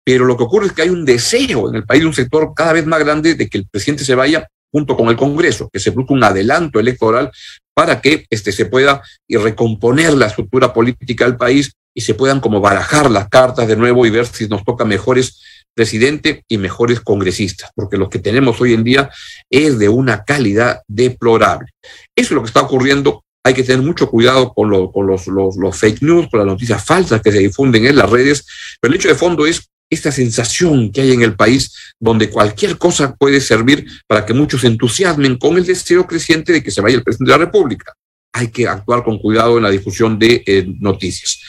Pero 0.03 0.25
lo 0.25 0.35
que 0.35 0.43
ocurre 0.43 0.67
es 0.67 0.71
que 0.73 0.81
hay 0.81 0.89
un 0.89 1.05
deseo 1.05 1.69
en 1.69 1.75
el 1.75 1.85
país 1.85 2.01
de 2.01 2.07
un 2.07 2.13
sector 2.13 2.51
cada 2.55 2.73
vez 2.73 2.85
más 2.85 2.99
grande 2.99 3.35
de 3.35 3.47
que 3.47 3.59
el 3.59 3.67
presidente 3.67 4.03
se 4.03 4.15
vaya 4.15 4.47
junto 4.71 4.95
con 4.95 5.07
el 5.09 5.15
Congreso, 5.15 5.69
que 5.71 5.79
se 5.79 5.91
produzca 5.91 6.13
un 6.13 6.23
adelanto 6.23 6.79
electoral 6.79 7.31
para 7.73 8.01
que 8.01 8.25
este, 8.29 8.51
se 8.51 8.65
pueda 8.65 9.01
y 9.27 9.37
recomponer 9.37 10.13
la 10.13 10.27
estructura 10.27 10.73
política 10.73 11.25
del 11.25 11.37
país 11.37 11.71
y 11.93 12.01
se 12.01 12.13
puedan 12.13 12.39
como 12.39 12.59
barajar 12.61 13.09
las 13.09 13.29
cartas 13.29 13.67
de 13.67 13.75
nuevo 13.75 14.05
y 14.05 14.09
ver 14.09 14.25
si 14.25 14.47
nos 14.47 14.63
toca 14.63 14.85
mejores 14.85 15.41
presidente 15.73 16.43
y 16.47 16.57
mejores 16.57 16.99
congresistas, 16.99 17.71
porque 17.75 17.97
lo 17.97 18.09
que 18.09 18.19
tenemos 18.19 18.59
hoy 18.61 18.73
en 18.73 18.83
día 18.83 19.09
es 19.49 19.79
de 19.79 19.89
una 19.89 20.23
calidad 20.23 20.81
deplorable. 20.87 21.69
Eso 22.15 22.27
es 22.27 22.31
lo 22.31 22.41
que 22.41 22.47
está 22.47 22.61
ocurriendo. 22.61 23.23
Hay 23.43 23.53
que 23.53 23.63
tener 23.63 23.85
mucho 23.85 24.09
cuidado 24.09 24.53
con, 24.53 24.69
lo, 24.69 24.91
con 24.91 25.07
los, 25.07 25.27
los, 25.27 25.77
fake 25.77 26.01
news, 26.01 26.27
con 26.29 26.39
las 26.39 26.47
noticias 26.47 26.83
falsas 26.83 27.21
que 27.21 27.31
se 27.31 27.39
difunden 27.39 27.85
en 27.85 27.95
las 27.95 28.09
redes, 28.09 28.45
pero 28.81 28.93
el 28.93 28.99
hecho 28.99 29.07
de 29.07 29.15
fondo 29.15 29.45
es 29.45 29.69
esta 29.89 30.11
sensación 30.11 30.91
que 30.91 31.01
hay 31.01 31.13
en 31.13 31.21
el 31.23 31.35
país 31.35 31.73
donde 31.99 32.29
cualquier 32.29 32.77
cosa 32.77 33.15
puede 33.15 33.41
servir 33.41 33.87
para 34.07 34.25
que 34.25 34.33
muchos 34.33 34.63
entusiasmen 34.63 35.37
con 35.37 35.57
el 35.57 35.65
deseo 35.65 36.05
creciente 36.05 36.53
de 36.53 36.61
que 36.61 36.71
se 36.71 36.81
vaya 36.81 36.97
el 36.97 37.03
presidente 37.03 37.31
de 37.31 37.37
la 37.37 37.45
República. 37.45 37.93
Hay 38.33 38.49
que 38.49 38.67
actuar 38.67 39.03
con 39.03 39.17
cuidado 39.17 39.57
en 39.57 39.63
la 39.63 39.71
difusión 39.71 40.19
de 40.19 40.43
eh, 40.45 40.65
noticias. 40.79 41.39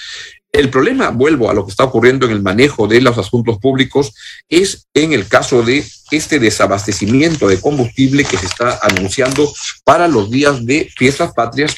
El 0.53 0.69
problema, 0.69 1.11
vuelvo 1.11 1.49
a 1.49 1.55
lo 1.55 1.65
que 1.65 1.71
está 1.71 1.85
ocurriendo 1.85 2.27
en 2.27 2.33
el 2.33 2.43
manejo 2.43 2.89
de 2.89 3.01
los 3.01 3.17
asuntos 3.17 3.59
públicos, 3.59 4.13
es 4.49 4.89
en 4.95 5.13
el 5.13 5.29
caso 5.29 5.63
de 5.63 5.85
este 6.11 6.41
desabastecimiento 6.41 7.47
de 7.47 7.61
combustible 7.61 8.25
que 8.25 8.37
se 8.37 8.47
está 8.47 8.81
anunciando 8.83 9.49
para 9.85 10.09
los 10.09 10.29
días 10.29 10.67
de 10.67 10.91
fiestas 10.97 11.33
patrias 11.35 11.77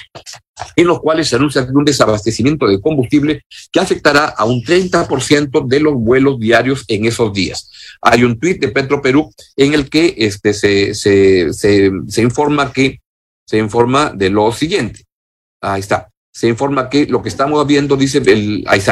en 0.74 0.86
los 0.86 1.00
cuales 1.00 1.28
se 1.28 1.36
anuncia 1.36 1.66
un 1.70 1.84
desabastecimiento 1.84 2.66
de 2.66 2.80
combustible 2.80 3.44
que 3.70 3.80
afectará 3.80 4.26
a 4.26 4.44
un 4.44 4.62
30% 4.62 5.66
de 5.66 5.80
los 5.80 5.94
vuelos 5.94 6.38
diarios 6.38 6.84
en 6.88 7.04
esos 7.04 7.32
días. 7.32 7.70
Hay 8.00 8.24
un 8.24 8.38
tuit 8.38 8.58
de 8.58 8.68
Petro 8.68 9.02
Perú 9.02 9.30
en 9.56 9.74
el 9.74 9.90
que 9.90 10.14
este, 10.16 10.54
se, 10.54 10.94
se, 10.94 11.52
se, 11.52 11.90
se 12.08 12.22
informa 12.22 12.72
que 12.72 13.00
se 13.46 13.58
informa 13.58 14.12
de 14.14 14.30
lo 14.30 14.50
siguiente. 14.52 15.04
Ahí 15.60 15.80
está 15.80 16.11
se 16.32 16.48
informa 16.48 16.88
que 16.88 17.06
lo 17.06 17.22
que 17.22 17.28
estamos 17.28 17.64
viendo, 17.66 17.94
dice 17.94 18.18
el 18.26 18.64
ahí 18.66 18.82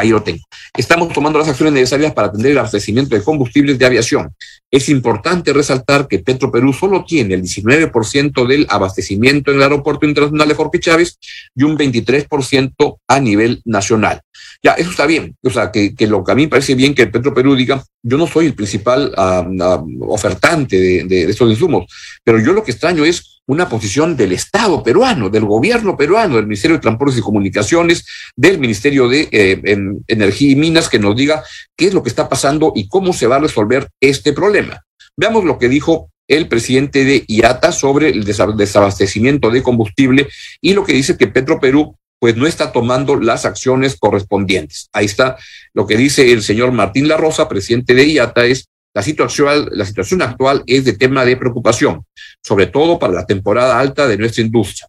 estamos 0.77 1.11
tomando 1.11 1.39
las 1.39 1.47
acciones 1.47 1.73
necesarias 1.73 2.13
para 2.13 2.27
atender 2.27 2.51
el 2.51 2.57
abastecimiento 2.59 3.15
de 3.15 3.23
combustibles 3.23 3.79
de 3.79 3.85
aviación. 3.85 4.29
Es 4.69 4.89
importante 4.89 5.51
resaltar 5.51 6.07
que 6.07 6.19
Petro 6.19 6.51
Perú 6.51 6.71
solo 6.71 7.03
tiene 7.03 7.33
el 7.33 7.41
19% 7.41 8.47
del 8.47 8.67
abastecimiento 8.69 9.51
en 9.51 9.57
el 9.57 9.63
Aeropuerto 9.63 10.05
Internacional 10.05 10.47
de 10.47 10.53
Jorge 10.53 10.79
Chávez 10.79 11.17
y 11.55 11.63
un 11.63 11.77
23% 11.77 12.97
a 13.07 13.19
nivel 13.19 13.61
nacional. 13.65 14.21
Ya, 14.63 14.73
eso 14.73 14.91
está 14.91 15.07
bien. 15.07 15.35
O 15.43 15.49
sea, 15.49 15.71
que, 15.71 15.95
que, 15.95 16.05
lo 16.05 16.23
que 16.23 16.31
a 16.31 16.35
mí 16.35 16.43
me 16.43 16.49
parece 16.49 16.75
bien 16.75 16.93
que 16.93 17.07
Petro 17.07 17.33
Perú 17.33 17.55
diga, 17.55 17.83
yo 18.03 18.17
no 18.17 18.27
soy 18.27 18.45
el 18.45 18.53
principal 18.53 19.13
uh, 19.17 20.13
ofertante 20.13 20.79
de, 20.79 21.03
de 21.05 21.23
estos 21.23 21.49
insumos, 21.49 21.91
pero 22.23 22.39
yo 22.39 22.53
lo 22.53 22.63
que 22.63 22.71
extraño 22.71 23.03
es 23.03 23.30
una 23.47 23.67
posición 23.67 24.15
del 24.15 24.31
Estado 24.31 24.83
peruano, 24.83 25.29
del 25.29 25.45
gobierno 25.45 25.97
peruano, 25.97 26.35
del 26.35 26.45
Ministerio 26.45 26.77
de 26.77 26.81
Transportes 26.81 27.17
y 27.17 27.21
Comunicaciones, 27.21 28.05
del 28.35 28.59
Ministerio 28.59 29.07
de 29.09 29.27
eh, 29.31 29.61
en 29.63 30.03
Energía 30.07 30.51
y 30.51 30.55
Minas, 30.55 30.89
que 30.89 30.99
nos 30.99 31.15
diga 31.15 31.43
qué 31.75 31.87
es 31.87 31.93
lo 31.93 32.03
que 32.03 32.09
está 32.09 32.29
pasando 32.29 32.71
y 32.75 32.87
cómo 32.87 33.13
se 33.13 33.27
va 33.27 33.37
a 33.37 33.39
resolver 33.39 33.89
este 33.99 34.33
problema. 34.33 34.81
Veamos 35.17 35.43
lo 35.43 35.57
que 35.57 35.69
dijo 35.69 36.11
el 36.27 36.47
presidente 36.47 37.03
de 37.03 37.25
IATA 37.27 37.71
sobre 37.71 38.09
el 38.09 38.23
desabastecimiento 38.23 39.49
de 39.49 39.63
combustible 39.63 40.29
y 40.61 40.73
lo 40.73 40.85
que 40.85 40.93
dice 40.93 41.17
que 41.17 41.27
Petro 41.27 41.59
Perú 41.59 41.97
pues 42.19 42.37
no 42.37 42.45
está 42.45 42.71
tomando 42.71 43.15
las 43.15 43.45
acciones 43.45 43.97
correspondientes. 43.99 44.89
Ahí 44.93 45.05
está 45.05 45.37
lo 45.73 45.87
que 45.87 45.97
dice 45.97 46.31
el 46.31 46.43
señor 46.43 46.71
Martín 46.71 47.07
La 47.07 47.17
Rosa, 47.17 47.49
presidente 47.49 47.95
de 47.95 48.05
IATA, 48.05 48.45
es 48.45 48.67
la 48.93 49.01
situación, 49.01 49.69
la 49.71 49.85
situación 49.85 50.21
actual 50.21 50.63
es 50.67 50.85
de 50.85 50.93
tema 50.93 51.23
de 51.23 51.37
preocupación, 51.37 52.03
sobre 52.43 52.67
todo 52.67 52.99
para 52.99 53.13
la 53.13 53.25
temporada 53.25 53.79
alta 53.79 54.07
de 54.07 54.17
nuestra 54.17 54.43
industria. 54.43 54.87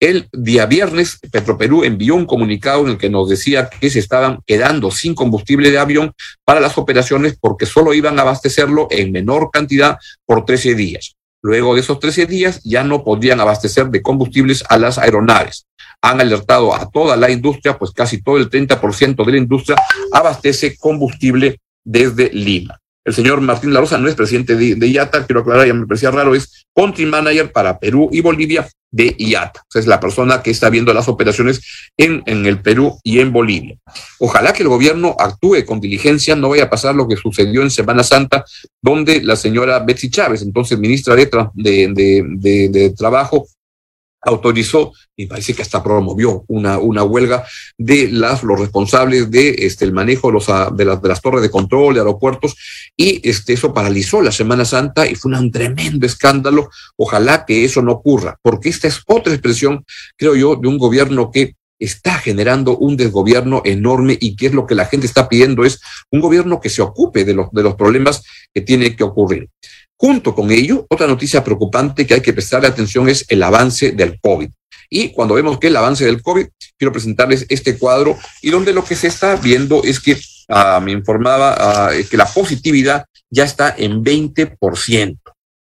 El 0.00 0.28
día 0.32 0.66
viernes, 0.66 1.18
Petroperú 1.30 1.84
envió 1.84 2.16
un 2.16 2.26
comunicado 2.26 2.82
en 2.82 2.88
el 2.88 2.98
que 2.98 3.08
nos 3.08 3.28
decía 3.28 3.70
que 3.70 3.88
se 3.90 4.00
estaban 4.00 4.40
quedando 4.44 4.90
sin 4.90 5.14
combustible 5.14 5.70
de 5.70 5.78
avión 5.78 6.12
para 6.44 6.60
las 6.60 6.76
operaciones 6.76 7.38
porque 7.40 7.64
solo 7.64 7.94
iban 7.94 8.18
a 8.18 8.22
abastecerlo 8.22 8.88
en 8.90 9.12
menor 9.12 9.50
cantidad 9.52 9.96
por 10.26 10.44
13 10.44 10.74
días. 10.74 11.16
Luego 11.42 11.74
de 11.74 11.80
esos 11.80 12.00
13 12.00 12.26
días 12.26 12.60
ya 12.64 12.82
no 12.84 13.04
podían 13.04 13.40
abastecer 13.40 13.86
de 13.86 14.02
combustibles 14.02 14.64
a 14.68 14.78
las 14.78 14.98
aeronaves. 14.98 15.66
Han 16.02 16.20
alertado 16.20 16.74
a 16.74 16.90
toda 16.90 17.16
la 17.16 17.30
industria, 17.30 17.78
pues 17.78 17.92
casi 17.92 18.20
todo 18.20 18.36
el 18.36 18.50
30% 18.50 19.24
de 19.24 19.32
la 19.32 19.38
industria 19.38 19.76
abastece 20.12 20.76
combustible 20.76 21.60
desde 21.84 22.30
Lima. 22.30 22.78
El 23.04 23.12
señor 23.14 23.40
Martín 23.42 23.74
Larosa 23.74 23.98
no 23.98 24.08
es 24.08 24.14
presidente 24.14 24.56
de, 24.56 24.88
IATA, 24.88 25.26
quiero 25.26 25.42
aclarar, 25.42 25.66
ya 25.66 25.74
me 25.74 25.86
parecía 25.86 26.10
raro, 26.10 26.34
es 26.34 26.66
country 26.74 27.04
manager 27.04 27.52
para 27.52 27.78
Perú 27.78 28.08
y 28.10 28.22
Bolivia 28.22 28.66
de 28.90 29.14
IATA. 29.18 29.60
O 29.60 29.66
sea, 29.68 29.80
es 29.80 29.86
la 29.86 30.00
persona 30.00 30.42
que 30.42 30.50
está 30.50 30.70
viendo 30.70 30.94
las 30.94 31.06
operaciones 31.08 31.60
en, 31.98 32.22
el 32.26 32.60
Perú 32.60 32.98
y 33.02 33.18
en 33.18 33.30
Bolivia. 33.30 33.76
Ojalá 34.18 34.54
que 34.54 34.62
el 34.62 34.68
gobierno 34.70 35.14
actúe 35.18 35.64
con 35.66 35.80
diligencia, 35.80 36.34
no 36.34 36.48
vaya 36.48 36.64
a 36.64 36.70
pasar 36.70 36.94
lo 36.94 37.06
que 37.06 37.16
sucedió 37.16 37.60
en 37.60 37.70
Semana 37.70 38.02
Santa, 38.02 38.44
donde 38.80 39.22
la 39.22 39.36
señora 39.36 39.80
Betsy 39.80 40.10
Chávez, 40.10 40.40
entonces 40.40 40.78
ministra 40.78 41.14
de, 41.14 41.26
de 41.54 42.94
Trabajo, 42.96 43.46
autorizó 44.24 44.92
y 45.16 45.26
parece 45.26 45.54
que 45.54 45.62
hasta 45.62 45.82
promovió 45.82 46.44
una, 46.48 46.78
una 46.78 47.04
huelga 47.04 47.44
de 47.78 48.08
las, 48.08 48.42
los 48.42 48.58
responsables 48.58 49.30
de 49.30 49.50
este, 49.60 49.84
el 49.84 49.92
manejo 49.92 50.28
de, 50.28 50.34
los, 50.34 50.46
de, 50.76 50.84
las, 50.84 51.00
de 51.00 51.08
las 51.08 51.20
torres 51.20 51.42
de 51.42 51.50
control 51.50 51.94
de 51.94 52.00
aeropuertos 52.00 52.56
y 52.96 53.26
este, 53.28 53.52
eso 53.52 53.72
paralizó 53.72 54.20
la 54.20 54.32
Semana 54.32 54.64
Santa 54.64 55.06
y 55.06 55.14
fue 55.14 55.32
un 55.36 55.50
tremendo 55.50 56.06
escándalo. 56.06 56.70
Ojalá 56.96 57.44
que 57.44 57.64
eso 57.64 57.82
no 57.82 57.92
ocurra, 57.92 58.38
porque 58.42 58.68
esta 58.68 58.88
es 58.88 59.00
otra 59.06 59.32
expresión, 59.32 59.84
creo 60.16 60.34
yo, 60.34 60.56
de 60.56 60.68
un 60.68 60.78
gobierno 60.78 61.30
que 61.30 61.54
está 61.78 62.14
generando 62.14 62.76
un 62.76 62.96
desgobierno 62.96 63.62
enorme 63.64 64.16
y 64.20 64.36
que 64.36 64.46
es 64.46 64.54
lo 64.54 64.66
que 64.66 64.74
la 64.74 64.86
gente 64.86 65.06
está 65.06 65.28
pidiendo 65.28 65.64
es 65.64 65.80
un 66.10 66.20
gobierno 66.20 66.60
que 66.60 66.70
se 66.70 66.82
ocupe 66.82 67.24
de 67.24 67.34
los, 67.34 67.50
de 67.52 67.62
los 67.62 67.74
problemas 67.74 68.22
que 68.52 68.60
tiene 68.60 68.96
que 68.96 69.04
ocurrir. 69.04 69.48
Junto 70.04 70.34
con 70.34 70.50
ello, 70.50 70.86
otra 70.90 71.06
noticia 71.06 71.42
preocupante 71.42 72.06
que 72.06 72.12
hay 72.12 72.20
que 72.20 72.34
prestarle 72.34 72.68
atención 72.68 73.08
es 73.08 73.24
el 73.26 73.42
avance 73.42 73.92
del 73.92 74.20
COVID. 74.20 74.50
Y 74.90 75.08
cuando 75.12 75.32
vemos 75.32 75.58
que 75.58 75.68
el 75.68 75.76
avance 75.76 76.04
del 76.04 76.20
COVID, 76.20 76.46
quiero 76.76 76.92
presentarles 76.92 77.46
este 77.48 77.78
cuadro 77.78 78.14
y 78.42 78.50
donde 78.50 78.74
lo 78.74 78.84
que 78.84 78.96
se 78.96 79.06
está 79.06 79.36
viendo 79.36 79.82
es 79.82 80.00
que 80.00 80.12
uh, 80.12 80.78
me 80.82 80.92
informaba 80.92 81.88
uh, 81.88 82.06
que 82.06 82.18
la 82.18 82.26
positividad 82.26 83.06
ya 83.30 83.44
está 83.44 83.74
en 83.78 84.04
20%. 84.04 85.18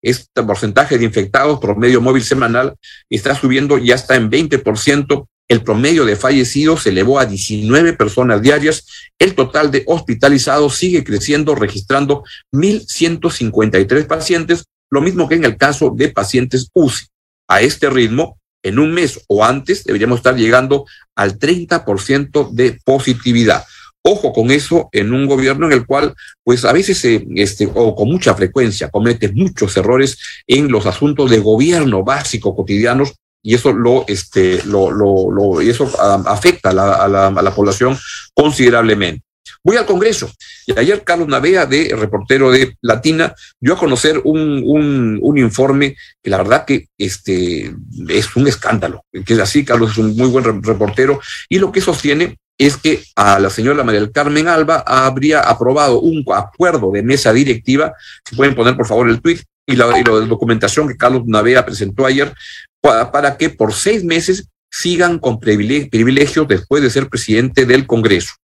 Este 0.02 0.42
porcentaje 0.45 0.99
de 0.99 1.04
infectados 1.04 1.59
promedio 1.59 2.00
móvil 2.00 2.23
semanal 2.23 2.76
está 3.11 3.35
subiendo, 3.35 3.76
ya 3.76 3.97
está 3.97 4.14
en 4.14 4.30
20%. 4.30 5.26
El 5.49 5.62
promedio 5.62 6.05
de 6.05 6.14
fallecidos 6.14 6.83
se 6.83 6.90
elevó 6.90 7.19
a 7.19 7.25
19 7.25 7.95
personas 7.95 8.43
diarias. 8.43 8.87
El 9.19 9.35
total 9.35 9.71
de 9.71 9.83
hospitalizados 9.87 10.76
sigue 10.76 11.02
creciendo, 11.02 11.55
registrando 11.55 12.23
1.153 12.52 14.07
pacientes, 14.07 14.67
lo 14.90 15.00
mismo 15.00 15.26
que 15.26 15.37
en 15.37 15.47
el 15.47 15.57
caso 15.57 15.93
de 15.97 16.11
pacientes 16.11 16.69
UCI. 16.75 17.07
A 17.49 17.62
este 17.62 17.88
ritmo, 17.88 18.38
en 18.62 18.78
un 18.78 18.93
mes 18.93 19.21
o 19.26 19.43
antes, 19.43 19.85
deberíamos 19.85 20.19
estar 20.19 20.37
llegando 20.37 20.85
al 21.17 21.38
30% 21.38 22.50
de 22.52 22.78
positividad. 22.85 23.64
Ojo 24.02 24.35
con 24.35 24.50
eso 24.50 24.90
en 24.93 25.14
un 25.14 25.26
gobierno 25.26 25.67
en 25.67 25.73
el 25.73 25.87
cual, 25.87 26.14
pues 26.45 26.67
a 26.67 26.73
veces, 26.73 27.02
eh, 27.07 27.26
este, 27.37 27.71
o 27.73 27.95
con 27.95 28.09
mucha 28.09 28.35
frecuencia, 28.35 28.90
comete 28.90 29.33
muchos 29.33 29.76
errores 29.78 30.19
en 30.47 30.71
los 30.71 30.85
asuntos 30.85 31.31
de 31.31 31.38
gobierno 31.38 32.05
básico 32.05 32.55
cotidianos 32.55 33.14
y 33.42 33.54
eso 33.54 33.73
lo, 33.73 34.04
este, 34.09 34.62
lo, 34.64 34.90
lo, 34.90 35.30
lo 35.30 35.62
y 35.62 35.71
eso 35.71 35.85
um, 35.85 36.26
afecta 36.26 36.71
a 36.71 36.73
la, 36.73 36.95
a, 36.95 37.09
la, 37.09 37.26
a 37.28 37.42
la, 37.42 37.54
población 37.54 37.97
considerablemente. 38.35 39.25
Voy 39.64 39.76
al 39.76 39.87
Congreso 39.87 40.30
y 40.66 40.78
ayer 40.78 41.02
Carlos 41.04 41.28
Navea, 41.28 41.66
de 41.66 41.95
reportero 41.97 42.50
de 42.50 42.76
Latina, 42.80 43.35
dio 43.61 43.75
a 43.75 43.78
conocer 43.78 44.21
un, 44.25 44.62
un, 44.64 45.18
un, 45.21 45.38
informe 45.38 45.97
que 46.23 46.30
la 46.30 46.38
verdad 46.38 46.64
que 46.64 46.88
este, 46.97 47.75
es 48.09 48.37
un 48.37 48.47
escándalo, 48.47 49.04
que 49.12 49.35
es 49.35 49.40
así, 49.40 49.64
Carlos 49.64 49.92
es 49.92 49.99
un 49.99 50.16
muy 50.16 50.28
buen 50.28 50.62
reportero 50.62 51.21
y 51.49 51.59
lo 51.59 51.73
que 51.73 51.80
sostiene 51.80 52.38
es 52.58 52.76
que 52.76 53.02
a 53.14 53.38
la 53.38 53.50
señora 53.50 53.84
María 53.84 54.00
del 54.00 54.12
Carmen 54.12 54.48
Alba 54.48 54.82
habría 54.84 55.40
aprobado 55.40 56.00
un 56.00 56.24
acuerdo 56.34 56.90
de 56.90 57.04
mesa 57.04 57.32
directiva, 57.32 57.94
si 58.28 58.34
pueden 58.34 58.56
poner 58.56 58.76
por 58.76 58.86
favor 58.86 59.08
el 59.08 59.22
tuit, 59.22 59.40
y 59.64 59.76
la, 59.76 59.98
y 59.98 60.02
la 60.02 60.12
documentación 60.26 60.88
que 60.88 60.96
Carlos 60.96 61.22
Navea 61.26 61.64
presentó 61.64 62.04
ayer, 62.04 62.34
para 62.80 63.36
que 63.36 63.50
por 63.50 63.72
seis 63.72 64.02
meses 64.02 64.48
sigan 64.70 65.18
con 65.18 65.38
privilegios 65.38 66.48
después 66.48 66.82
de 66.82 66.90
ser 66.90 67.08
presidente 67.08 67.64
del 67.64 67.86
Congreso. 67.86 68.34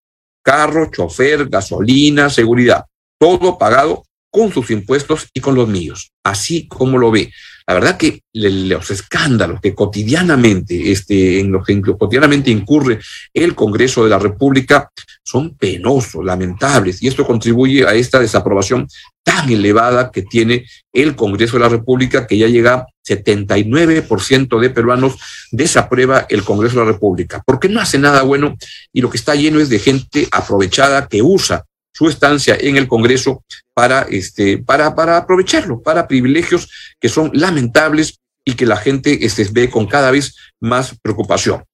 Carro, 0.43 0.91
chofer, 0.91 1.49
gasolina, 1.49 2.31
seguridad, 2.31 2.85
todo 3.19 3.59
pagado 3.59 4.05
con 4.35 4.53
sus 4.53 4.73
impuestos 4.73 5.29
y 5.33 5.39
con 5.39 5.55
los 5.55 5.69
míos, 5.69 6.11
así 6.25 6.67
como 6.67 6.99
lo 6.99 7.13
ve. 7.13 7.31
La 7.69 7.75
verdad 7.75 7.97
que 7.97 8.23
los 8.33 8.91
escándalos 8.91 9.61
que 9.61 9.77
cotidianamente, 9.77 10.91
este, 10.91 11.39
en 11.39 11.53
los 11.53 11.65
que 11.65 11.81
cotidianamente 11.81 12.51
incurre 12.51 12.99
el 13.33 13.55
Congreso 13.55 14.03
de 14.03 14.11
la 14.11 14.19
República 14.19 14.91
son 15.23 15.55
penosos, 15.55 16.25
lamentables, 16.25 17.01
y 17.01 17.07
esto 17.07 17.25
contribuye 17.25 17.87
a 17.87 17.95
esta 17.95 18.19
desaprobación 18.19 18.89
tan 19.23 19.49
elevada 19.51 20.11
que 20.11 20.23
tiene 20.23 20.67
el 20.93 21.15
Congreso 21.15 21.57
de 21.57 21.63
la 21.63 21.69
República, 21.69 22.27
que 22.27 22.37
ya 22.37 22.49
llega 22.49 22.87
79% 23.09 24.61
de 24.61 24.71
peruanos 24.71 25.15
desaprueba 25.53 26.27
el 26.29 26.43
Congreso 26.43 26.81
de 26.81 26.87
la 26.87 26.93
República, 26.93 27.41
porque 27.47 27.69
no 27.69 27.81
hace 27.81 27.99
nada 27.99 28.23
bueno 28.23 28.57
y 28.93 29.01
lo 29.01 29.11
que 29.11 29.17
está 29.17 29.37
lleno 29.37 29.61
es 29.61 29.69
de 29.69 29.79
gente 29.79 30.27
aprovechada 30.33 31.07
que 31.07 31.23
usa 31.23 31.65
su 31.95 32.09
estancia 32.09 32.57
en 32.61 32.77
el 32.77 32.89
Congreso 32.89 33.45
para, 33.73 34.03
este, 34.03 34.59
para, 34.59 34.95
para 34.95 35.17
aprovecharlo, 35.17 35.81
para 35.81 36.09
privilegios 36.09 36.69
que 37.01 37.09
son 37.09 37.31
lamentables 37.33 38.19
y 38.45 38.55
que 38.55 38.67
la 38.67 38.77
gente 38.77 39.25
este, 39.25 39.49
ve 39.51 39.71
con 39.71 39.87
cada 39.87 40.11
vez 40.11 40.37
más 40.61 40.95
preocupación. 41.01 41.65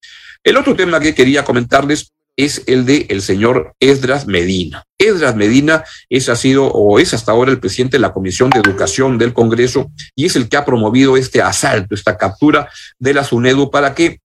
El 0.44 0.56
otro 0.56 0.76
tema 0.76 1.00
que 1.00 1.14
quería 1.14 1.44
comentarles 1.44 2.12
es 2.36 2.62
el 2.66 2.86
de 2.86 3.06
el 3.10 3.22
señor 3.22 3.74
Esdras 3.80 4.26
Medina. 4.26 4.84
Esdras 4.96 5.34
Medina 5.34 5.84
es, 6.08 6.28
ha 6.28 6.36
sido 6.36 6.66
o 6.66 6.98
es 6.98 7.12
hasta 7.12 7.32
ahora 7.32 7.50
el 7.50 7.60
presidente 7.60 7.96
de 7.96 8.02
la 8.02 8.12
Comisión 8.12 8.50
de 8.50 8.60
Educación 8.60 9.18
del 9.18 9.34
Congreso 9.34 9.90
y 10.14 10.26
es 10.26 10.36
el 10.36 10.48
que 10.48 10.56
ha 10.56 10.64
promovido 10.64 11.16
este 11.16 11.42
asalto, 11.42 11.94
esta 11.94 12.16
captura 12.16 12.68
de 12.98 13.14
la 13.14 13.24
SUNEDU 13.24 13.70
para 13.70 13.94
que 13.94 14.20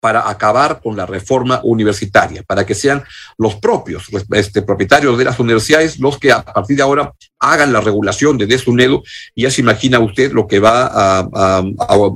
para 0.00 0.28
acabar 0.28 0.80
con 0.82 0.96
la 0.96 1.06
reforma 1.06 1.60
universitaria, 1.64 2.42
para 2.42 2.64
que 2.64 2.74
sean 2.74 3.02
los 3.36 3.56
propios 3.56 4.06
este, 4.32 4.62
propietarios 4.62 5.18
de 5.18 5.24
las 5.24 5.38
universidades 5.38 5.98
los 5.98 6.18
que 6.18 6.30
a 6.30 6.42
partir 6.42 6.76
de 6.76 6.82
ahora 6.82 7.12
hagan 7.40 7.72
la 7.72 7.80
regulación 7.80 8.38
de 8.38 8.58
SUNEDU 8.58 9.02
y 9.34 9.42
ya 9.42 9.50
se 9.50 9.60
imagina 9.60 9.98
usted 9.98 10.32
lo 10.32 10.46
que 10.46 10.60
va 10.60 10.86
a 10.86 11.60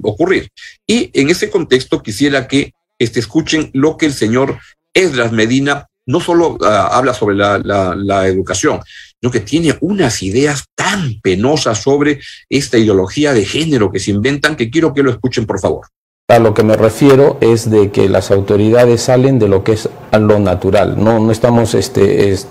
ocurrir. 0.03 0.49
Y 0.87 1.11
en 1.13 1.31
ese 1.31 1.51
contexto 1.51 2.03
quisiera 2.03 2.47
que 2.47 2.73
este, 2.99 3.21
escuchen 3.21 3.71
lo 3.73 3.97
que 3.97 4.07
el 4.07 4.15
señor 4.15 4.59
Esdras 4.95 5.33
Medina 5.33 5.89
no 6.07 6.21
solo 6.21 6.59
ah, 6.63 6.91
habla 6.93 7.15
sobre 7.15 7.37
la, 7.37 7.59
la, 7.59 8.27
educación, 8.27 8.81
sino 9.21 9.31
que 9.31 9.41
tiene 9.41 9.77
unas 9.81 10.23
ideas 10.23 10.65
tan 10.75 11.21
penosas 11.21 11.81
sobre 11.81 12.21
esta 12.49 12.79
ideología 12.79 13.33
de 13.33 13.45
género 13.45 13.91
que 13.91 14.01
se 14.01 14.11
inventan 14.11 14.57
que 14.57 14.71
quiero 14.71 14.93
que 14.95 15.03
lo 15.03 15.11
escuchen, 15.11 15.47
por 15.47 15.61
favor. 15.61 15.87
A 16.33 16.39
lo 16.39 16.55
que 16.55 16.63
me 16.63 16.79
refiero 16.79 17.37
es 17.43 17.69
de 17.69 17.91
que 17.91 18.09
las 18.09 18.31
autoridades 18.31 19.03
salen 19.03 19.39
de 19.39 19.49
lo 19.49 19.63
que 19.63 19.73
es 19.73 19.91
lo 20.19 20.39
natural. 20.39 20.95
No, 20.97 21.19
no 21.19 21.31
estamos, 21.31 21.75
este, 21.75 22.31
es, 22.31 22.47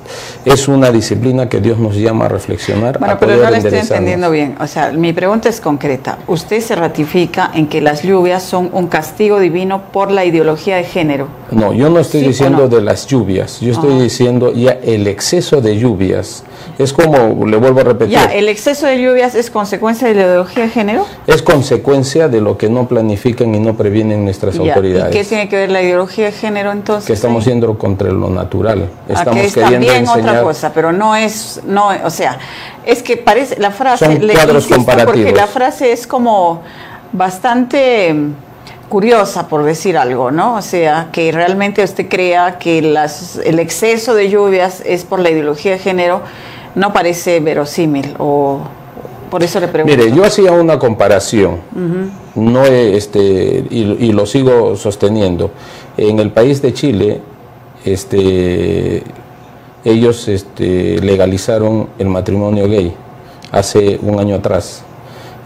es 0.45 0.67
una 0.67 0.91
disciplina 0.91 1.49
que 1.49 1.61
Dios 1.61 1.79
nos 1.79 1.95
llama 1.95 2.25
a 2.25 2.27
reflexionar. 2.27 2.99
Bueno, 2.99 3.17
pero 3.19 3.37
no 3.37 3.49
la 3.49 3.57
estoy 3.57 3.79
entendiendo 3.79 4.29
bien. 4.29 4.55
O 4.59 4.67
sea, 4.67 4.91
mi 4.91 5.13
pregunta 5.13 5.49
es 5.49 5.59
concreta. 5.59 6.19
¿Usted 6.27 6.61
se 6.61 6.75
ratifica 6.75 7.49
en 7.55 7.65
que 7.65 7.81
las 7.81 8.03
lluvias 8.03 8.43
son 8.43 8.69
un 8.71 8.85
castigo 8.85 9.39
divino 9.39 9.81
por 9.91 10.11
la 10.11 10.25
ideología 10.25 10.75
de 10.75 10.83
género? 10.83 11.27
No, 11.49 11.73
yo 11.73 11.89
no 11.89 12.01
estoy 12.01 12.21
diciendo 12.21 12.67
de 12.67 12.81
las 12.81 13.07
lluvias. 13.07 13.61
Yo 13.61 13.71
estoy 13.71 13.99
diciendo 13.99 14.53
ya 14.53 14.77
el 14.83 15.07
exceso 15.07 15.59
de 15.59 15.79
lluvias 15.79 16.43
es 16.77 16.93
como, 16.93 17.45
le 17.45 17.57
vuelvo 17.57 17.81
a 17.81 17.83
repetir. 17.83 18.13
Ya, 18.13 18.25
¿el 18.25 18.47
exceso 18.47 18.87
de 18.87 19.01
lluvias 19.01 19.35
es 19.35 19.49
consecuencia 19.49 20.07
de 20.07 20.15
la 20.15 20.21
ideología 20.21 20.63
de 20.63 20.69
género? 20.69 21.05
Es 21.27 21.41
consecuencia 21.41 22.27
de 22.27 22.41
lo 22.41 22.57
que 22.57 22.69
no 22.69 22.87
planifican 22.87 23.53
y 23.53 23.59
no 23.59 23.70
previenen 23.75 24.23
nuestras 24.23 24.57
autoridades. 24.57 25.15
¿Y 25.15 25.17
qué 25.19 25.25
tiene 25.25 25.49
que 25.49 25.55
ver 25.55 25.71
la 25.71 25.81
ideología 25.81 26.25
de 26.25 26.31
género 26.31 26.71
entonces? 26.71 27.07
Que 27.07 27.13
estamos 27.13 27.45
yendo 27.45 27.77
contra 27.77 28.11
lo 28.11 28.29
natural. 28.29 28.89
Estamos 29.07 29.45
es 29.45 29.53
también 29.53 30.07
otra 30.07 30.41
cosa, 30.41 30.71
pero 30.73 30.91
no 30.91 31.15
es, 31.15 31.61
no, 31.65 31.89
o 32.03 32.09
sea, 32.09 32.37
es 32.85 33.03
que 33.03 33.17
parece, 33.17 33.59
la 33.59 33.71
frase, 33.71 34.05
Son 34.05 34.25
le 34.25 34.33
cuadros 34.33 34.67
comparativos. 34.67 35.15
porque 35.15 35.31
la 35.31 35.47
frase 35.47 35.91
es 35.91 36.07
como 36.07 36.61
bastante 37.11 38.15
curiosa, 38.89 39.47
por 39.47 39.63
decir 39.63 39.97
algo, 39.97 40.31
¿no? 40.31 40.55
O 40.55 40.61
sea, 40.61 41.07
que 41.11 41.31
realmente 41.31 41.83
usted 41.83 42.09
crea 42.09 42.57
que 42.59 42.81
las, 42.81 43.37
el 43.37 43.59
exceso 43.59 44.13
de 44.15 44.29
lluvias 44.29 44.81
es 44.85 45.05
por 45.05 45.19
la 45.19 45.29
ideología 45.29 45.71
de 45.71 45.79
género 45.79 46.21
no 46.75 46.93
parece 46.93 47.39
verosímil 47.39 48.15
o 48.19 48.61
por 49.31 49.41
eso 49.43 49.59
le 49.61 49.69
pregunto. 49.69 49.97
Mire, 49.97 50.13
yo 50.13 50.25
hacía 50.25 50.51
una 50.51 50.77
comparación, 50.77 51.61
no 52.35 52.65
este 52.65 53.65
y, 53.69 54.11
lo 54.11 54.25
sigo 54.25 54.75
sosteniendo. 54.75 55.51
En 55.97 56.19
el 56.19 56.31
país 56.31 56.61
de 56.61 56.73
Chile, 56.73 57.21
este, 57.85 59.03
ellos 59.85 60.27
este, 60.27 60.99
legalizaron 60.99 61.87
el 61.97 62.07
matrimonio 62.07 62.67
gay 62.67 62.93
hace 63.51 63.97
un 64.01 64.19
año 64.19 64.35
atrás. 64.35 64.83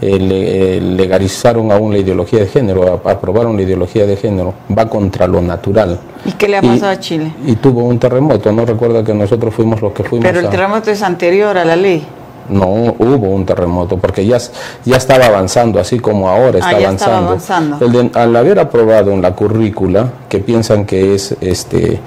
Eh, 0.02 0.18
eh, 0.20 0.82
legalizaron 0.82 1.72
aún 1.72 1.94
la 1.94 2.00
ideología 2.00 2.40
de 2.40 2.48
género, 2.48 3.02
aprobaron 3.06 3.56
la 3.56 3.62
ideología 3.62 4.06
de 4.06 4.18
género, 4.18 4.54
va 4.78 4.90
contra 4.90 5.28
lo 5.28 5.42
natural. 5.42 6.00
¿Y 6.26 6.32
qué 6.34 6.50
le 6.50 6.58
ha 6.58 6.62
pasado 6.62 6.92
a 6.92 7.00
Chile? 7.00 7.32
Y 7.46 7.56
tuvo 7.56 7.84
un 7.84 7.98
terremoto, 7.98 8.52
no 8.52 8.66
recuerda 8.66 9.04
que 9.04 9.14
nosotros 9.14 9.54
fuimos 9.54 9.82
los 9.82 9.94
que 9.94 10.04
fuimos. 10.04 10.26
Pero 10.28 10.42
el 10.42 10.50
terremoto 10.50 10.92
es 10.92 11.02
anterior 11.02 11.58
a 11.58 11.64
la 11.64 11.76
ley. 11.76 12.06
No 12.50 12.68
hubo 12.68 13.30
un 13.30 13.46
terremoto 13.46 13.98
porque 13.98 14.26
ya, 14.26 14.38
ya 14.86 14.98
estaba 14.98 15.26
avanzando, 15.26 15.80
así 15.80 16.00
como 16.00 16.30
ahora 16.30 16.60
está 16.60 16.72
ah, 16.72 16.78
avanzando. 16.78 17.30
avanzando. 17.30 18.12
al 18.14 18.36
haber 18.36 18.60
aprobado 18.60 19.12
en 19.12 19.22
la 19.22 19.36
currícula 19.36 20.12
que 20.30 20.40
piensan 20.40 20.86
que 20.86 21.16
es 21.16 21.36
este 21.42 22.00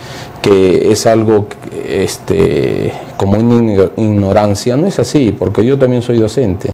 que 0.42 0.92
es 0.92 1.06
algo 1.06 1.48
este 1.86 2.92
como 3.16 3.38
una 3.38 3.90
ignorancia, 3.96 4.76
no 4.76 4.86
es 4.86 4.98
así, 4.98 5.34
porque 5.36 5.64
yo 5.64 5.78
también 5.78 6.02
soy 6.02 6.18
docente. 6.18 6.70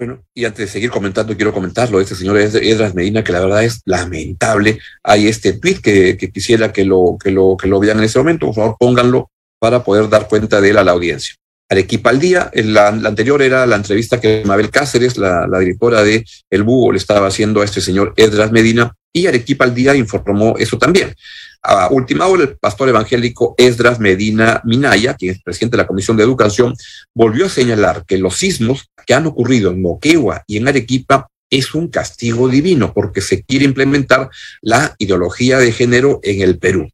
Bueno, 0.00 0.22
y 0.34 0.46
antes 0.46 0.60
de 0.60 0.72
seguir 0.72 0.90
comentando, 0.90 1.36
quiero 1.36 1.52
comentarlo, 1.52 2.00
este 2.00 2.14
señor 2.14 2.38
Edras 2.38 2.94
Medina, 2.94 3.22
que 3.22 3.32
la 3.32 3.40
verdad 3.40 3.62
es 3.62 3.82
lamentable. 3.84 4.78
Hay 5.02 5.28
este 5.28 5.52
tweet 5.52 5.82
que, 5.82 6.16
quisiera 6.32 6.72
que 6.72 6.86
lo, 6.86 7.18
que, 7.22 7.30
lo, 7.30 7.54
que 7.58 7.68
lo 7.68 7.78
vean 7.78 7.98
en 7.98 8.04
este 8.04 8.18
momento, 8.18 8.46
por 8.46 8.54
favor 8.54 8.76
pónganlo 8.80 9.30
para 9.58 9.84
poder 9.84 10.08
dar 10.08 10.26
cuenta 10.26 10.58
de 10.62 10.70
él 10.70 10.78
a 10.78 10.84
la 10.84 10.92
audiencia. 10.92 11.34
Arequipa 11.70 12.10
al 12.10 12.18
día, 12.18 12.50
la, 12.52 12.88
anterior 12.88 13.40
era 13.40 13.64
la 13.64 13.76
entrevista 13.76 14.20
que 14.20 14.42
Mabel 14.44 14.70
Cáceres, 14.70 15.16
la, 15.16 15.46
la 15.46 15.60
directora 15.60 16.02
de 16.02 16.24
El 16.50 16.64
Búho, 16.64 16.92
le 16.92 16.98
estaba 16.98 17.28
haciendo 17.28 17.62
a 17.62 17.64
este 17.64 17.80
señor 17.80 18.12
Edras 18.16 18.50
Medina, 18.50 18.92
y 19.12 19.26
Arequipa 19.26 19.64
al 19.64 19.74
día 19.74 19.94
informó 19.94 20.56
eso 20.58 20.78
también. 20.78 21.14
A 21.62 21.88
última 21.90 22.26
hora, 22.26 22.44
el 22.44 22.56
pastor 22.56 22.88
evangélico 22.88 23.54
Esdras 23.58 24.00
Medina 24.00 24.62
Minaya, 24.64 25.14
quien 25.14 25.34
es 25.34 25.42
presidente 25.42 25.76
de 25.76 25.82
la 25.82 25.86
Comisión 25.86 26.16
de 26.16 26.22
Educación, 26.22 26.74
volvió 27.14 27.46
a 27.46 27.50
señalar 27.50 28.04
que 28.06 28.18
los 28.18 28.36
sismos 28.36 28.90
que 29.06 29.14
han 29.14 29.26
ocurrido 29.26 29.70
en 29.70 29.82
Moquegua 29.82 30.42
y 30.46 30.56
en 30.56 30.68
Arequipa 30.68 31.28
es 31.50 31.74
un 31.74 31.88
castigo 31.88 32.48
divino 32.48 32.94
porque 32.94 33.20
se 33.20 33.42
quiere 33.42 33.64
implementar 33.64 34.30
la 34.62 34.94
ideología 34.98 35.58
de 35.58 35.72
género 35.72 36.20
en 36.22 36.40
el 36.40 36.58
Perú. 36.58 36.88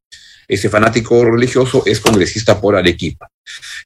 Ese 0.49 0.69
fanático 0.69 1.25
religioso 1.25 1.83
es 1.87 2.01
congresista 2.01 2.61
por 2.61 2.77
Arequipa. 2.77 3.29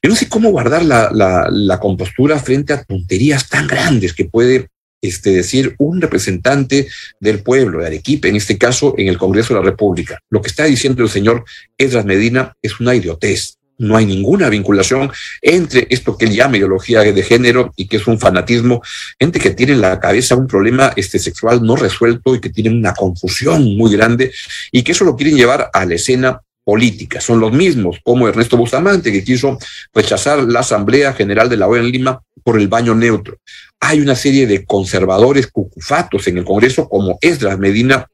Yo 0.03 0.09
no 0.09 0.15
sé 0.15 0.27
cómo 0.27 0.49
guardar 0.49 0.83
la, 0.83 1.79
compostura 1.79 2.39
frente 2.39 2.73
a 2.73 2.83
tonterías 2.83 3.49
tan 3.49 3.67
grandes 3.67 4.13
que 4.13 4.25
puede 4.25 4.67
este, 5.01 5.31
decir 5.31 5.75
un 5.79 6.01
representante 6.01 6.87
del 7.19 7.41
pueblo 7.41 7.79
de 7.79 7.87
Arequipa, 7.87 8.27
en 8.27 8.35
este 8.35 8.57
caso 8.57 8.93
en 8.97 9.07
el 9.07 9.17
Congreso 9.17 9.53
de 9.53 9.59
la 9.59 9.65
República. 9.65 10.19
Lo 10.29 10.41
que 10.41 10.49
está 10.49 10.65
diciendo 10.65 11.03
el 11.03 11.09
señor 11.09 11.43
Edras 11.77 12.05
Medina 12.05 12.53
es 12.61 12.79
una 12.79 12.95
idiotez. 12.95 13.57
No 13.79 13.97
hay 13.97 14.05
ninguna 14.05 14.47
vinculación 14.47 15.11
entre 15.41 15.87
esto 15.89 16.15
que 16.15 16.25
él 16.25 16.35
llama 16.35 16.57
ideología 16.57 17.01
de 17.01 17.23
género 17.23 17.73
y 17.75 17.87
que 17.87 17.97
es 17.97 18.05
un 18.05 18.19
fanatismo, 18.19 18.83
gente 19.19 19.39
que 19.39 19.49
tiene 19.49 19.73
en 19.73 19.81
la 19.81 19.99
cabeza 19.99 20.35
un 20.35 20.45
problema 20.45 20.93
este, 20.95 21.17
sexual 21.17 21.63
no 21.63 21.75
resuelto 21.75 22.35
y 22.35 22.39
que 22.39 22.51
tienen 22.51 22.75
una 22.75 22.93
confusión 22.93 23.75
muy 23.75 23.91
grande 23.91 24.31
y 24.71 24.83
que 24.83 24.91
eso 24.91 25.03
lo 25.03 25.15
quieren 25.15 25.35
llevar 25.35 25.71
a 25.73 25.85
la 25.85 25.95
escena 25.95 26.41
política. 26.63 27.21
Son 27.21 27.39
los 27.39 27.51
mismos, 27.51 27.97
como 28.03 28.27
Ernesto 28.27 28.57
Bustamante, 28.57 29.11
que 29.11 29.23
quiso 29.23 29.57
rechazar 29.93 30.43
la 30.43 30.61
Asamblea 30.61 31.13
General 31.13 31.49
de 31.49 31.57
la 31.57 31.67
OEA 31.67 31.81
en 31.81 31.91
Lima 31.91 32.21
por 32.43 32.59
el 32.59 32.67
baño 32.67 32.95
neutro. 32.95 33.37
Hay 33.79 33.99
una 33.99 34.15
serie 34.15 34.47
de 34.47 34.65
conservadores 34.65 35.47
cucufatos 35.47 36.27
en 36.27 36.37
el 36.37 36.45
Congreso, 36.45 36.87
como 36.87 37.17
Esdras 37.21 37.57
Medina, 37.57 38.07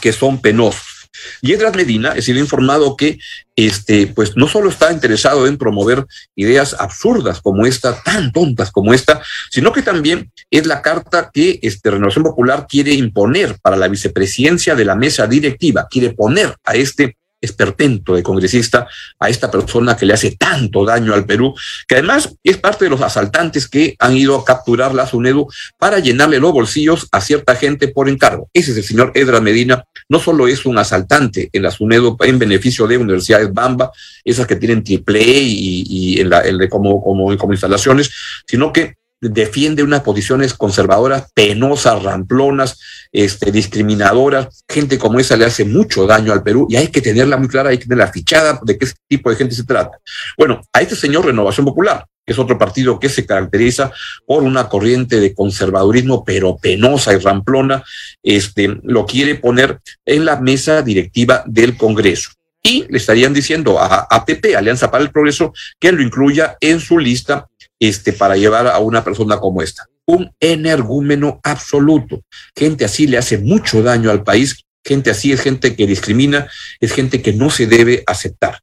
que 0.00 0.12
son 0.12 0.40
penosos. 0.40 0.98
Y 1.40 1.52
Edras 1.52 1.74
Medina 1.74 2.20
sido 2.20 2.38
informado 2.38 2.96
que 2.96 3.18
este, 3.56 4.06
pues 4.06 4.36
no 4.36 4.48
solo 4.48 4.68
está 4.68 4.92
interesado 4.92 5.46
en 5.46 5.58
promover 5.58 6.06
ideas 6.36 6.76
absurdas 6.78 7.40
como 7.40 7.66
esta, 7.66 8.00
tan 8.02 8.32
tontas 8.32 8.70
como 8.70 8.94
esta, 8.94 9.20
sino 9.50 9.72
que 9.72 9.82
también 9.82 10.30
es 10.50 10.66
la 10.66 10.82
carta 10.82 11.30
que 11.32 11.58
este, 11.62 11.90
Renovación 11.90 12.24
Popular 12.24 12.66
quiere 12.68 12.92
imponer 12.92 13.56
para 13.60 13.76
la 13.76 13.88
vicepresidencia 13.88 14.74
de 14.74 14.84
la 14.84 14.94
mesa 14.94 15.26
directiva, 15.26 15.88
quiere 15.90 16.10
poner 16.10 16.56
a 16.64 16.74
este 16.74 17.16
esperpento 17.40 18.14
de 18.14 18.22
congresista 18.22 18.88
a 19.18 19.28
esta 19.28 19.50
persona 19.50 19.96
que 19.96 20.06
le 20.06 20.14
hace 20.14 20.36
tanto 20.36 20.84
daño 20.84 21.14
al 21.14 21.26
Perú, 21.26 21.54
que 21.86 21.96
además 21.96 22.34
es 22.42 22.56
parte 22.58 22.84
de 22.84 22.90
los 22.90 23.00
asaltantes 23.00 23.68
que 23.68 23.94
han 23.98 24.16
ido 24.16 24.36
a 24.36 24.44
capturar 24.44 24.94
la 24.94 25.06
SUNEDU 25.06 25.48
para 25.78 25.98
llenarle 25.98 26.40
los 26.40 26.52
bolsillos 26.52 27.08
a 27.12 27.20
cierta 27.20 27.54
gente 27.56 27.88
por 27.88 28.08
encargo. 28.08 28.48
Ese 28.52 28.72
es 28.72 28.78
el 28.78 28.84
señor 28.84 29.12
Edra 29.14 29.40
Medina, 29.40 29.84
no 30.08 30.18
solo 30.18 30.48
es 30.48 30.66
un 30.66 30.78
asaltante 30.78 31.48
en 31.52 31.62
la 31.62 31.70
SUNEDU 31.70 32.16
en 32.20 32.38
beneficio 32.38 32.86
de 32.86 32.98
universidades 32.98 33.52
Bamba, 33.52 33.90
esas 34.24 34.46
que 34.46 34.56
tienen 34.56 34.82
triple 34.82 35.20
e 35.20 35.42
y, 35.42 35.84
y 35.88 36.20
en 36.20 36.30
la, 36.30 36.42
como, 36.68 37.02
como, 37.02 37.36
como 37.36 37.52
instalaciones, 37.52 38.10
sino 38.46 38.72
que 38.72 38.94
defiende 39.20 39.82
unas 39.82 40.02
posiciones 40.02 40.54
conservadoras, 40.54 41.30
penosas, 41.34 42.02
ramplonas, 42.02 42.78
este, 43.12 43.50
discriminadoras. 43.50 44.64
Gente 44.68 44.98
como 44.98 45.18
esa 45.18 45.36
le 45.36 45.44
hace 45.44 45.64
mucho 45.64 46.06
daño 46.06 46.32
al 46.32 46.42
Perú 46.42 46.66
y 46.70 46.76
hay 46.76 46.88
que 46.88 47.00
tenerla 47.00 47.36
muy 47.36 47.48
clara, 47.48 47.70
hay 47.70 47.78
que 47.78 47.84
tenerla 47.84 48.12
fichada 48.12 48.60
de 48.62 48.78
qué 48.78 48.86
tipo 49.08 49.30
de 49.30 49.36
gente 49.36 49.54
se 49.54 49.64
trata. 49.64 49.98
Bueno, 50.36 50.62
a 50.72 50.80
este 50.80 50.96
señor 50.96 51.26
Renovación 51.26 51.66
Popular, 51.66 52.06
que 52.24 52.32
es 52.32 52.38
otro 52.38 52.58
partido 52.58 53.00
que 53.00 53.08
se 53.08 53.26
caracteriza 53.26 53.90
por 54.26 54.42
una 54.42 54.68
corriente 54.68 55.18
de 55.18 55.34
conservadurismo, 55.34 56.24
pero 56.24 56.56
penosa 56.56 57.14
y 57.14 57.18
ramplona, 57.18 57.82
este, 58.22 58.78
lo 58.82 59.06
quiere 59.06 59.34
poner 59.34 59.80
en 60.04 60.24
la 60.24 60.40
mesa 60.40 60.82
directiva 60.82 61.42
del 61.46 61.76
Congreso 61.76 62.30
y 62.62 62.84
le 62.90 62.98
estarían 62.98 63.32
diciendo 63.32 63.80
a 63.80 64.06
APP, 64.10 64.54
Alianza 64.56 64.90
para 64.90 65.02
el 65.02 65.10
Progreso, 65.10 65.54
que 65.78 65.92
lo 65.92 66.02
incluya 66.02 66.56
en 66.60 66.80
su 66.80 66.98
lista 66.98 67.48
este, 67.80 68.12
para 68.12 68.36
llevar 68.36 68.66
a 68.66 68.78
una 68.78 69.04
persona 69.04 69.38
como 69.38 69.62
esta. 69.62 69.86
Un 70.06 70.30
energúmeno 70.40 71.40
absoluto. 71.42 72.22
Gente 72.56 72.84
así 72.84 73.06
le 73.06 73.18
hace 73.18 73.38
mucho 73.38 73.82
daño 73.82 74.10
al 74.10 74.22
país. 74.22 74.64
Gente 74.84 75.10
así 75.10 75.32
es 75.32 75.40
gente 75.40 75.76
que 75.76 75.86
discrimina, 75.86 76.48
es 76.80 76.92
gente 76.92 77.20
que 77.20 77.32
no 77.32 77.50
se 77.50 77.66
debe 77.66 78.04
aceptar. 78.06 78.60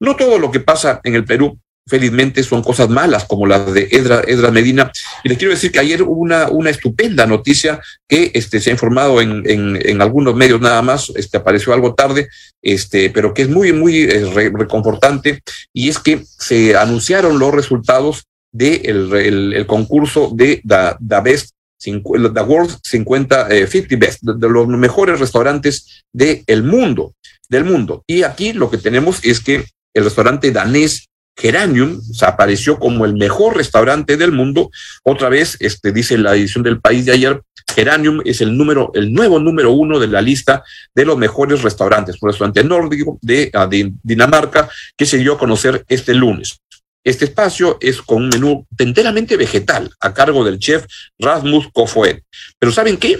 No 0.00 0.16
todo 0.16 0.38
lo 0.38 0.50
que 0.50 0.60
pasa 0.60 1.00
en 1.04 1.14
el 1.14 1.24
Perú 1.24 1.58
felizmente 1.86 2.42
son 2.42 2.62
cosas 2.62 2.88
malas 2.88 3.24
como 3.24 3.46
las 3.46 3.72
de 3.72 3.88
Edra, 3.90 4.22
Edra 4.26 4.50
Medina. 4.50 4.90
Y 5.24 5.28
les 5.28 5.38
quiero 5.38 5.52
decir 5.52 5.72
que 5.72 5.80
ayer 5.80 6.02
hubo 6.02 6.20
una, 6.20 6.48
una 6.48 6.70
estupenda 6.70 7.26
noticia 7.26 7.80
que 8.08 8.30
este, 8.34 8.60
se 8.60 8.70
ha 8.70 8.72
informado 8.72 9.20
en, 9.20 9.42
en, 9.46 10.00
algunos 10.00 10.34
medios 10.34 10.60
nada 10.60 10.82
más, 10.82 11.12
este, 11.16 11.38
apareció 11.38 11.72
algo 11.72 11.94
tarde, 11.94 12.28
este, 12.60 13.10
pero 13.10 13.34
que 13.34 13.42
es 13.42 13.48
muy, 13.48 13.72
muy 13.72 14.02
eh, 14.02 14.50
reconfortante, 14.52 15.42
y 15.72 15.88
es 15.88 15.98
que 15.98 16.22
se 16.24 16.76
anunciaron 16.76 17.38
los 17.38 17.52
resultados 17.52 18.24
del 18.52 19.12
el, 19.54 19.66
concurso 19.66 20.30
de 20.32 20.62
The, 20.66 21.20
Best 21.22 21.54
The 21.82 22.00
World 22.00 22.78
50, 22.82 23.48
50 23.66 23.96
Best, 23.96 24.22
de, 24.22 24.48
los 24.48 24.68
mejores 24.68 25.18
restaurantes 25.18 26.04
del 26.12 26.62
mundo, 26.62 27.14
del 27.48 27.64
mundo. 27.64 28.04
Y 28.06 28.22
aquí 28.22 28.52
lo 28.52 28.70
que 28.70 28.78
tenemos 28.78 29.24
es 29.24 29.40
que 29.40 29.64
el 29.94 30.04
restaurante 30.04 30.52
danés 30.52 31.08
Geranium 31.36 32.00
se 32.00 32.26
apareció 32.26 32.78
como 32.78 33.04
el 33.04 33.14
mejor 33.14 33.56
restaurante 33.56 34.16
del 34.16 34.32
mundo. 34.32 34.70
Otra 35.02 35.28
vez, 35.28 35.56
este, 35.60 35.92
dice 35.92 36.18
la 36.18 36.34
edición 36.34 36.62
del 36.62 36.80
país 36.80 37.06
de 37.06 37.12
ayer, 37.12 37.40
Geranium 37.74 38.20
es 38.24 38.40
el 38.40 38.56
número, 38.56 38.90
el 38.94 39.12
nuevo 39.12 39.38
número 39.38 39.72
uno 39.72 39.98
de 39.98 40.08
la 40.08 40.20
lista 40.20 40.62
de 40.94 41.04
los 41.04 41.16
mejores 41.16 41.62
restaurantes, 41.62 42.16
un 42.20 42.28
restaurante 42.28 42.62
nórdico 42.62 43.18
de, 43.22 43.50
ah, 43.54 43.66
de 43.66 43.92
Dinamarca 44.02 44.68
que 44.96 45.06
se 45.06 45.18
dio 45.18 45.34
a 45.34 45.38
conocer 45.38 45.84
este 45.88 46.14
lunes. 46.14 46.60
Este 47.04 47.24
espacio 47.24 47.78
es 47.80 48.00
con 48.00 48.24
un 48.24 48.28
menú 48.28 48.66
enteramente 48.78 49.36
vegetal 49.36 49.90
a 50.00 50.14
cargo 50.14 50.44
del 50.44 50.58
chef 50.58 50.86
Rasmus 51.18 51.68
Kofoed. 51.72 52.20
Pero 52.58 52.72
¿saben 52.72 52.96
qué? 52.96 53.18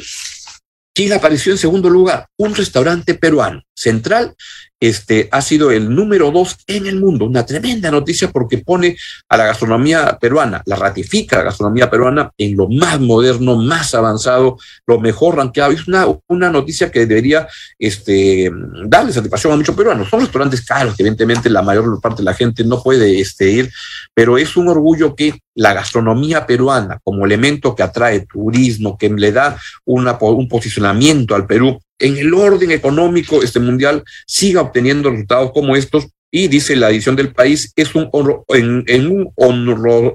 ¿Quién 0.95 1.13
apareció 1.13 1.53
en 1.53 1.59
segundo 1.59 1.89
lugar? 1.89 2.29
Un 2.37 2.55
restaurante 2.55 3.15
peruano, 3.15 3.63
Central, 3.75 4.37
este, 4.83 5.29
ha 5.31 5.41
sido 5.43 5.71
el 5.71 5.95
número 5.95 6.33
dos 6.33 6.57
en 6.67 6.89
el 6.89 6.99
mundo. 6.99 7.27
Una 7.27 7.47
tremenda 7.47 7.89
noticia 7.89 8.29
porque 8.33 8.59
pone 8.59 8.97
a 9.29 9.37
la 9.37 9.47
gastronomía 9.47 10.19
peruana, 10.21 10.61
la 10.67 10.75
ratifica 10.75 11.37
la 11.37 11.45
gastronomía 11.45 11.89
peruana 11.89 12.33
en 12.37 12.57
lo 12.57 12.69
más 12.69 12.99
moderno, 12.99 13.55
más 13.55 13.95
avanzado, 13.95 14.59
lo 14.85 14.99
mejor 14.99 15.37
rankeado. 15.37 15.71
Es 15.71 15.87
una, 15.87 16.07
una 16.27 16.51
noticia 16.51 16.91
que 16.91 17.07
debería 17.07 17.47
este, 17.79 18.51
darle 18.87 19.13
satisfacción 19.13 19.53
a 19.53 19.57
muchos 19.57 19.77
peruanos. 19.77 20.09
Son 20.09 20.19
restaurantes 20.19 20.67
caros, 20.67 20.99
evidentemente 20.99 21.49
la 21.49 21.63
mayor 21.63 22.01
parte 22.01 22.23
de 22.23 22.25
la 22.25 22.35
gente 22.35 22.65
no 22.65 22.83
puede 22.83 23.21
este, 23.21 23.53
ir, 23.53 23.71
pero 24.13 24.37
es 24.37 24.57
un 24.57 24.67
orgullo 24.67 25.15
que 25.15 25.39
la 25.55 25.75
gastronomía 25.75 26.45
peruana, 26.45 26.99
como 27.05 27.25
elemento 27.25 27.77
que 27.77 27.85
atrae 27.85 28.27
turismo, 28.27 28.99
que 28.99 29.09
le 29.11 29.31
da 29.31 29.61
un 29.85 30.49
posicionamiento 30.49 31.37
al 31.37 31.47
Perú, 31.47 31.79
en 31.99 32.17
el 32.17 32.35
orden 32.35 32.71
económico 32.71 33.43
este 33.43 33.61
mundial 33.61 34.03
siga 34.27 34.61
obteniendo 34.61 35.11
resultados 35.11 35.53
como 35.53 35.77
estos 35.77 36.09
y 36.31 36.49
dice 36.49 36.75
la 36.77 36.91
edición 36.91 37.15
del 37.15 37.33
país 37.33 37.73
es 37.77 37.95
un 37.95 38.11
en, 38.49 39.07
un 39.07 39.33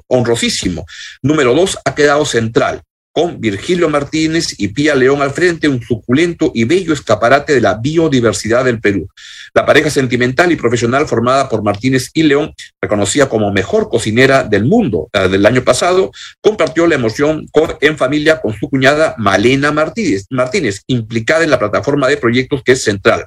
honrosísimo. 0.07 0.85
Número 1.21 1.53
dos 1.53 1.77
ha 1.85 1.93
quedado 1.93 2.25
central 2.25 2.81
con 3.17 3.41
Virgilio 3.41 3.89
Martínez 3.89 4.53
y 4.60 4.67
Pía 4.67 4.93
León 4.93 5.23
al 5.23 5.32
frente, 5.32 5.67
un 5.67 5.82
suculento 5.82 6.51
y 6.53 6.65
bello 6.65 6.93
escaparate 6.93 7.56
de 7.56 7.62
la 7.62 7.73
biodiversidad 7.73 8.63
del 8.63 8.80
Perú. 8.80 9.10
La 9.56 9.65
pareja 9.65 9.89
sentimental 9.89 10.51
y 10.51 10.56
profesional 10.56 11.08
formada 11.08 11.49
por 11.49 11.63
Martínez 11.63 12.12
y 12.13 12.21
León, 12.21 12.53
reconocida 12.80 13.27
como 13.27 13.51
mejor 13.51 13.89
cocinera 13.89 14.43
del 14.43 14.65
mundo 14.65 15.10
del 15.12 15.47
año 15.47 15.63
pasado, 15.63 16.12
compartió 16.41 16.86
la 16.86 16.93
emoción 16.93 17.47
en 17.82 17.97
familia 17.97 18.39
con 18.39 18.53
su 18.53 18.69
cuñada 18.69 19.15
Malena 19.17 19.71
Martínez, 19.71 20.27
Martínez, 20.30 20.84
implicada 20.86 21.43
en 21.43 21.49
la 21.49 21.58
plataforma 21.58 22.08
de 22.08 22.17
proyectos 22.17 22.62
que 22.62 22.73
es 22.73 22.84
central. 22.84 23.25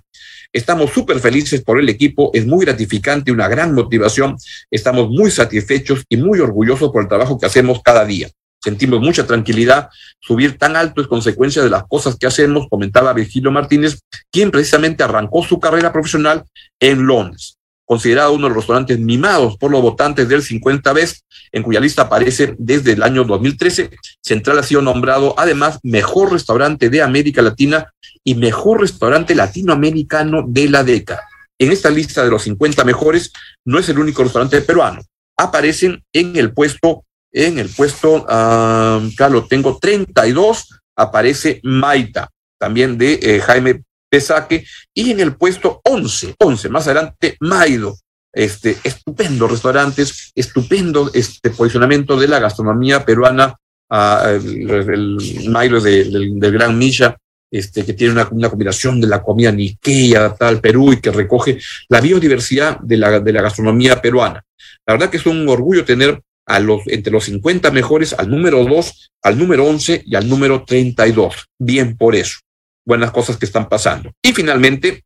Estamos 0.53 0.92
súper 0.92 1.18
felices 1.18 1.62
por 1.64 1.81
el 1.81 1.88
equipo, 1.88 2.31
es 2.33 2.46
muy 2.46 2.64
gratificante, 2.64 3.33
una 3.33 3.48
gran 3.48 3.74
motivación. 3.74 4.37
Estamos 4.70 5.09
muy 5.09 5.33
satisfechos 5.33 6.05
y 6.09 6.16
muy 6.16 6.38
orgullosos 6.38 6.92
por 6.92 7.03
el 7.03 7.09
trabajo 7.09 7.40
que 7.40 7.46
hacemos 7.46 7.81
cada 7.83 8.05
día 8.05 8.31
sentimos 8.62 9.01
mucha 9.01 9.27
tranquilidad. 9.27 9.88
Subir 10.20 10.59
tan 10.59 10.77
alto 10.77 11.01
es 11.01 11.07
consecuencia 11.07 11.62
de 11.62 11.70
las 11.70 11.85
cosas 11.88 12.16
que 12.16 12.27
hacemos, 12.27 12.68
comentaba 12.68 13.12
Virgilio 13.12 13.51
Martínez, 13.51 14.01
quien 14.31 14.51
precisamente 14.51 15.03
arrancó 15.03 15.42
su 15.42 15.59
carrera 15.59 15.92
profesional 15.92 16.44
en 16.79 17.07
Londres, 17.07 17.59
considerado 17.85 18.33
uno 18.33 18.44
de 18.44 18.51
los 18.51 18.59
restaurantes 18.59 18.99
mimados 18.99 19.57
por 19.57 19.70
los 19.70 19.83
votantes 19.83 20.29
del 20.29 20.42
50 20.42 20.92
vez, 20.92 21.25
en 21.53 21.62
cuya 21.62 21.81
lista 21.81 22.03
aparece 22.03 22.55
desde 22.59 22.92
el 22.92 23.03
año 23.03 23.25
2013. 23.25 23.90
Central 24.23 24.59
ha 24.59 24.62
sido 24.62 24.83
nombrado 24.83 25.35
además 25.38 25.79
mejor 25.83 26.33
restaurante 26.33 26.90
de 26.90 27.03
América 27.03 27.42
Latina 27.42 27.92
y 28.23 28.35
mejor 28.35 28.81
restaurante 28.81 29.35
latinoamericano 29.35 30.44
de 30.46 30.68
la 30.68 30.85
década. 30.85 31.23
En 31.59 31.73
esta 31.73 31.90
lista 31.90 32.25
de 32.25 32.31
los 32.31 32.42
50 32.42 32.85
mejores 32.85 33.33
no 33.64 33.79
es 33.79 33.88
el 33.88 33.99
único 33.99 34.23
restaurante 34.23 34.61
peruano. 34.62 35.03
Aparecen 35.37 36.03
en 36.12 36.37
el 36.37 36.53
puesto 36.53 37.05
en 37.33 37.59
el 37.59 37.69
puesto, 37.69 38.25
acá 38.29 39.29
lo 39.29 39.47
tengo, 39.47 39.79
32, 39.79 40.81
aparece 40.97 41.61
Maita, 41.62 42.29
también 42.59 42.99
de 42.99 43.19
eh, 43.23 43.40
Jaime 43.40 43.83
Pesaque, 44.09 44.64
y 44.93 45.12
en 45.12 45.21
el 45.21 45.37
puesto 45.37 45.81
11, 45.85 46.35
11, 46.38 46.69
más 46.69 46.87
adelante, 46.87 47.37
Maido. 47.40 47.97
Este, 48.33 48.77
estupendo 48.85 49.49
restaurantes, 49.49 50.31
estupendo 50.37 51.11
este 51.12 51.51
posicionamiento 51.51 52.16
de 52.16 52.29
la 52.29 52.38
gastronomía 52.38 53.05
peruana, 53.05 53.57
uh, 53.90 54.29
el, 54.29 55.49
Maido 55.49 55.81
del, 55.81 56.38
Gran 56.38 56.79
Milla, 56.79 57.16
este, 57.51 57.85
que 57.85 57.95
tiene 57.95 58.12
una, 58.12 58.49
combinación 58.49 59.01
de 59.01 59.09
la 59.09 59.21
comida 59.21 59.51
niqueya, 59.51 60.33
tal, 60.35 60.61
Perú, 60.61 60.93
y 60.93 61.01
que 61.01 61.11
recoge 61.11 61.59
la 61.88 62.01
biodiversidad 62.01 62.79
de 62.79 62.97
la, 62.99 63.19
de 63.19 63.33
la 63.33 63.43
gastronomía 63.43 64.01
peruana. 64.01 64.45
La 64.87 64.95
verdad 64.95 65.11
que 65.11 65.16
es 65.16 65.27
un 65.27 65.49
orgullo 65.49 65.85
tener 65.85 66.21
a 66.50 66.58
los, 66.58 66.82
entre 66.86 67.12
los 67.12 67.24
50 67.24 67.70
mejores 67.70 68.12
al 68.12 68.28
número 68.28 68.64
2, 68.64 69.12
al 69.22 69.38
número 69.38 69.66
11 69.66 70.02
y 70.04 70.16
al 70.16 70.28
número 70.28 70.64
32. 70.64 71.46
Bien 71.60 71.96
por 71.96 72.16
eso. 72.16 72.40
Buenas 72.84 73.12
cosas 73.12 73.36
que 73.36 73.46
están 73.46 73.68
pasando. 73.68 74.10
Y 74.20 74.32
finalmente, 74.32 75.04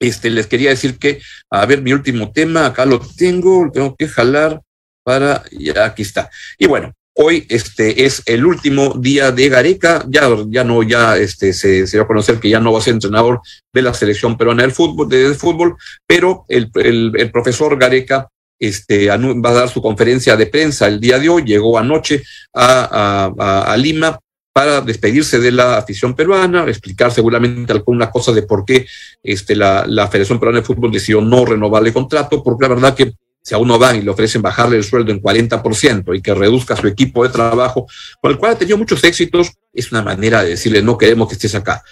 este, 0.00 0.30
les 0.30 0.46
quería 0.46 0.70
decir 0.70 0.98
que, 0.98 1.20
a 1.50 1.66
ver, 1.66 1.82
mi 1.82 1.92
último 1.92 2.32
tema, 2.32 2.64
acá 2.64 2.86
lo 2.86 3.00
tengo, 3.00 3.70
tengo 3.70 3.94
que 3.96 4.08
jalar 4.08 4.62
para, 5.04 5.44
ya 5.50 5.84
aquí 5.84 6.02
está. 6.02 6.30
Y 6.56 6.66
bueno, 6.66 6.94
hoy 7.14 7.46
este 7.50 8.06
es 8.06 8.22
el 8.24 8.46
último 8.46 8.94
día 8.98 9.30
de 9.30 9.50
Gareca, 9.50 10.06
ya, 10.08 10.26
ya 10.48 10.64
no, 10.64 10.82
ya 10.82 11.18
este, 11.18 11.52
se, 11.52 11.86
se 11.86 11.98
va 11.98 12.04
a 12.04 12.06
conocer 12.06 12.40
que 12.40 12.48
ya 12.48 12.60
no 12.60 12.72
va 12.72 12.78
a 12.78 12.82
ser 12.82 12.94
entrenador 12.94 13.42
de 13.74 13.82
la 13.82 13.92
selección 13.92 14.38
peruana 14.38 14.62
del 14.62 14.72
fútbol, 14.72 15.06
de, 15.10 15.34
fútbol 15.34 15.76
pero 16.06 16.46
el, 16.48 16.70
el, 16.76 17.12
el 17.14 17.30
profesor 17.30 17.78
Gareca 17.78 18.28
este, 18.62 19.08
va 19.08 19.50
a 19.50 19.52
dar 19.52 19.68
su 19.68 19.82
conferencia 19.82 20.36
de 20.36 20.46
prensa 20.46 20.86
el 20.86 21.00
día 21.00 21.18
de 21.18 21.28
hoy, 21.28 21.42
llegó 21.42 21.76
anoche 21.76 22.22
a, 22.54 23.74
Lima 23.76 24.20
para 24.52 24.80
despedirse 24.80 25.40
de 25.40 25.50
la 25.50 25.78
afición 25.78 26.14
peruana, 26.14 26.64
explicar 26.68 27.10
seguramente 27.10 27.72
algunas 27.72 28.10
cosas 28.10 28.36
de 28.36 28.42
por 28.42 28.64
qué 28.64 28.86
este, 29.20 29.56
la, 29.56 30.08
Federación 30.08 30.38
Peruana 30.38 30.60
de 30.60 30.64
Fútbol 30.64 30.92
decidió 30.92 31.20
no 31.20 31.44
renovarle 31.44 31.88
el 31.88 31.94
contrato, 31.94 32.40
porque 32.40 32.62
la 32.62 32.74
verdad 32.74 32.94
que 32.94 33.12
si 33.42 33.52
a 33.52 33.58
uno 33.58 33.80
van 33.80 33.96
y 33.96 34.02
le 34.02 34.10
ofrecen 34.10 34.40
bajarle 34.40 34.76
el 34.76 34.84
sueldo 34.84 35.10
en 35.10 35.20
40% 35.20 36.16
y 36.16 36.22
que 36.22 36.32
reduzca 36.32 36.76
su 36.76 36.86
equipo 36.86 37.24
de 37.24 37.30
trabajo, 37.30 37.88
con 38.20 38.30
el 38.30 38.38
cual 38.38 38.52
ha 38.52 38.58
tenido 38.58 38.78
muchos 38.78 39.02
éxitos, 39.02 39.50
es 39.72 39.90
una 39.90 40.02
manera 40.02 40.44
de 40.44 40.50
decirle 40.50 40.82
no 40.82 40.96
queremos 40.96 41.26
que 41.26 41.34
estés 41.34 41.56
acá. 41.56 41.82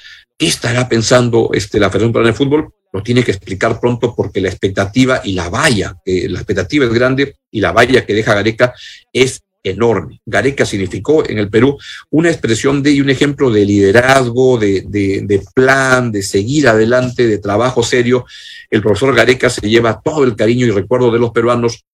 ¿Qué 0.40 0.46
estará 0.46 0.88
pensando 0.88 1.50
este, 1.52 1.78
la 1.78 1.90
Federación 1.90 2.12
Peruana 2.12 2.30
de 2.32 2.38
Fútbol? 2.38 2.72
lo 2.92 3.02
tiene 3.02 3.22
que 3.22 3.30
explicar 3.30 3.78
pronto 3.78 4.14
porque 4.16 4.40
la 4.40 4.48
expectativa 4.48 5.20
y 5.22 5.34
la 5.34 5.48
valla, 5.48 5.96
que 6.04 6.28
la 6.28 6.38
expectativa 6.38 6.86
es 6.86 6.92
grande 6.92 7.36
y 7.50 7.60
la 7.60 7.70
valla 7.72 8.04
que 8.04 8.14
deja 8.14 8.34
Gareca 8.34 8.74
es 9.12 9.42
enorme. 9.62 10.20
Gareca 10.26 10.64
significó 10.64 11.28
en 11.28 11.38
el 11.38 11.50
Perú 11.50 11.78
una 12.10 12.30
expresión 12.30 12.82
de 12.82 12.90
y 12.90 13.00
un 13.00 13.10
ejemplo 13.10 13.50
de 13.50 13.64
liderazgo, 13.64 14.58
de, 14.58 14.82
de, 14.88 15.42
plan, 15.54 16.10
de 16.10 16.22
seguir 16.22 16.66
adelante, 16.66 17.28
de 17.28 17.38
trabajo 17.38 17.82
serio. 17.82 18.24
El 18.70 18.82
profesor 18.82 19.14
Gareca 19.14 19.50
se 19.50 19.68
lleva 19.68 20.00
todo 20.02 20.24
el 20.24 20.34
cariño 20.34 20.66
y 20.66 20.70
recuerdo 20.70 21.12
de 21.12 21.18
los 21.18 21.30
peruanos 21.30 21.84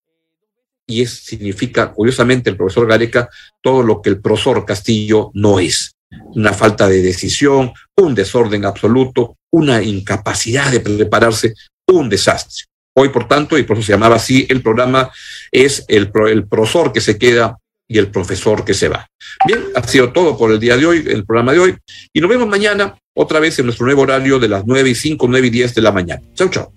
y 0.87 1.03
es, 1.03 1.11
significa, 1.11 1.93
curiosamente, 1.93 2.49
el 2.49 2.57
profesor 2.57 2.87
Gareca 2.87 3.29
todo 3.61 3.83
lo 3.83 4.01
que 4.01 4.09
el 4.09 4.21
profesor 4.21 4.65
Castillo 4.65 5.31
no 5.35 5.59
es 5.59 5.96
una 6.11 6.53
falta 6.53 6.89
de 6.89 7.03
decisión, 7.03 7.73
un 7.97 8.15
desorden 8.15 8.65
absoluto, 8.65 9.37
una 9.53 9.83
incapacidad 9.83 10.71
de 10.71 10.81
prepararse, 10.81 11.55
un 11.87 12.09
desastre. 12.09 12.65
Hoy, 12.99 13.11
por 13.11 13.29
tanto, 13.29 13.59
y 13.59 13.63
por 13.63 13.77
eso 13.77 13.87
se 13.87 13.93
llamaba 13.93 14.17
así, 14.17 14.47
el 14.49 14.63
programa 14.63 15.11
es 15.53 15.85
el, 15.89 16.11
el 16.29 16.47
profesor 16.47 16.93
que 16.93 17.01
se 17.01 17.19
queda 17.19 17.59
y 17.89 17.99
el 17.99 18.09
profesor 18.09 18.65
que 18.65 18.75
se 18.75 18.89
va. 18.89 19.07
Bien, 19.47 19.61
ha 19.75 19.83
sido 19.87 20.13
todo 20.13 20.37
por 20.37 20.51
el 20.51 20.59
día 20.59 20.77
de 20.77 20.87
hoy, 20.87 21.05
el 21.07 21.25
programa 21.25 21.53
de 21.53 21.59
hoy, 21.59 21.77
y 22.13 22.21
nos 22.21 22.31
vemos 22.31 22.49
mañana 22.49 22.97
otra 23.15 23.39
vez 23.39 23.59
en 23.59 23.67
nuestro 23.67 23.87
nuevo 23.87 24.03
horario 24.03 24.39
de 24.39 24.49
las 24.49 24.67
9 24.67 24.91
y 24.91 24.95
5, 24.95 25.27
9 25.29 25.47
y 25.47 25.51
10 25.51 25.75
de 25.75 25.83
la 25.83 25.93
mañana. 25.93 26.23
Chau, 26.35 26.49
chau. 26.49 26.73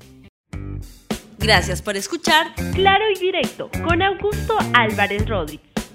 Gracias 1.40 1.82
por 1.82 1.96
escuchar 1.96 2.54
Claro 2.74 3.06
y 3.16 3.20
Directo 3.20 3.72
con 3.88 4.02
Augusto 4.02 4.58
Álvarez 4.74 5.28
Rodríguez. 5.28 5.69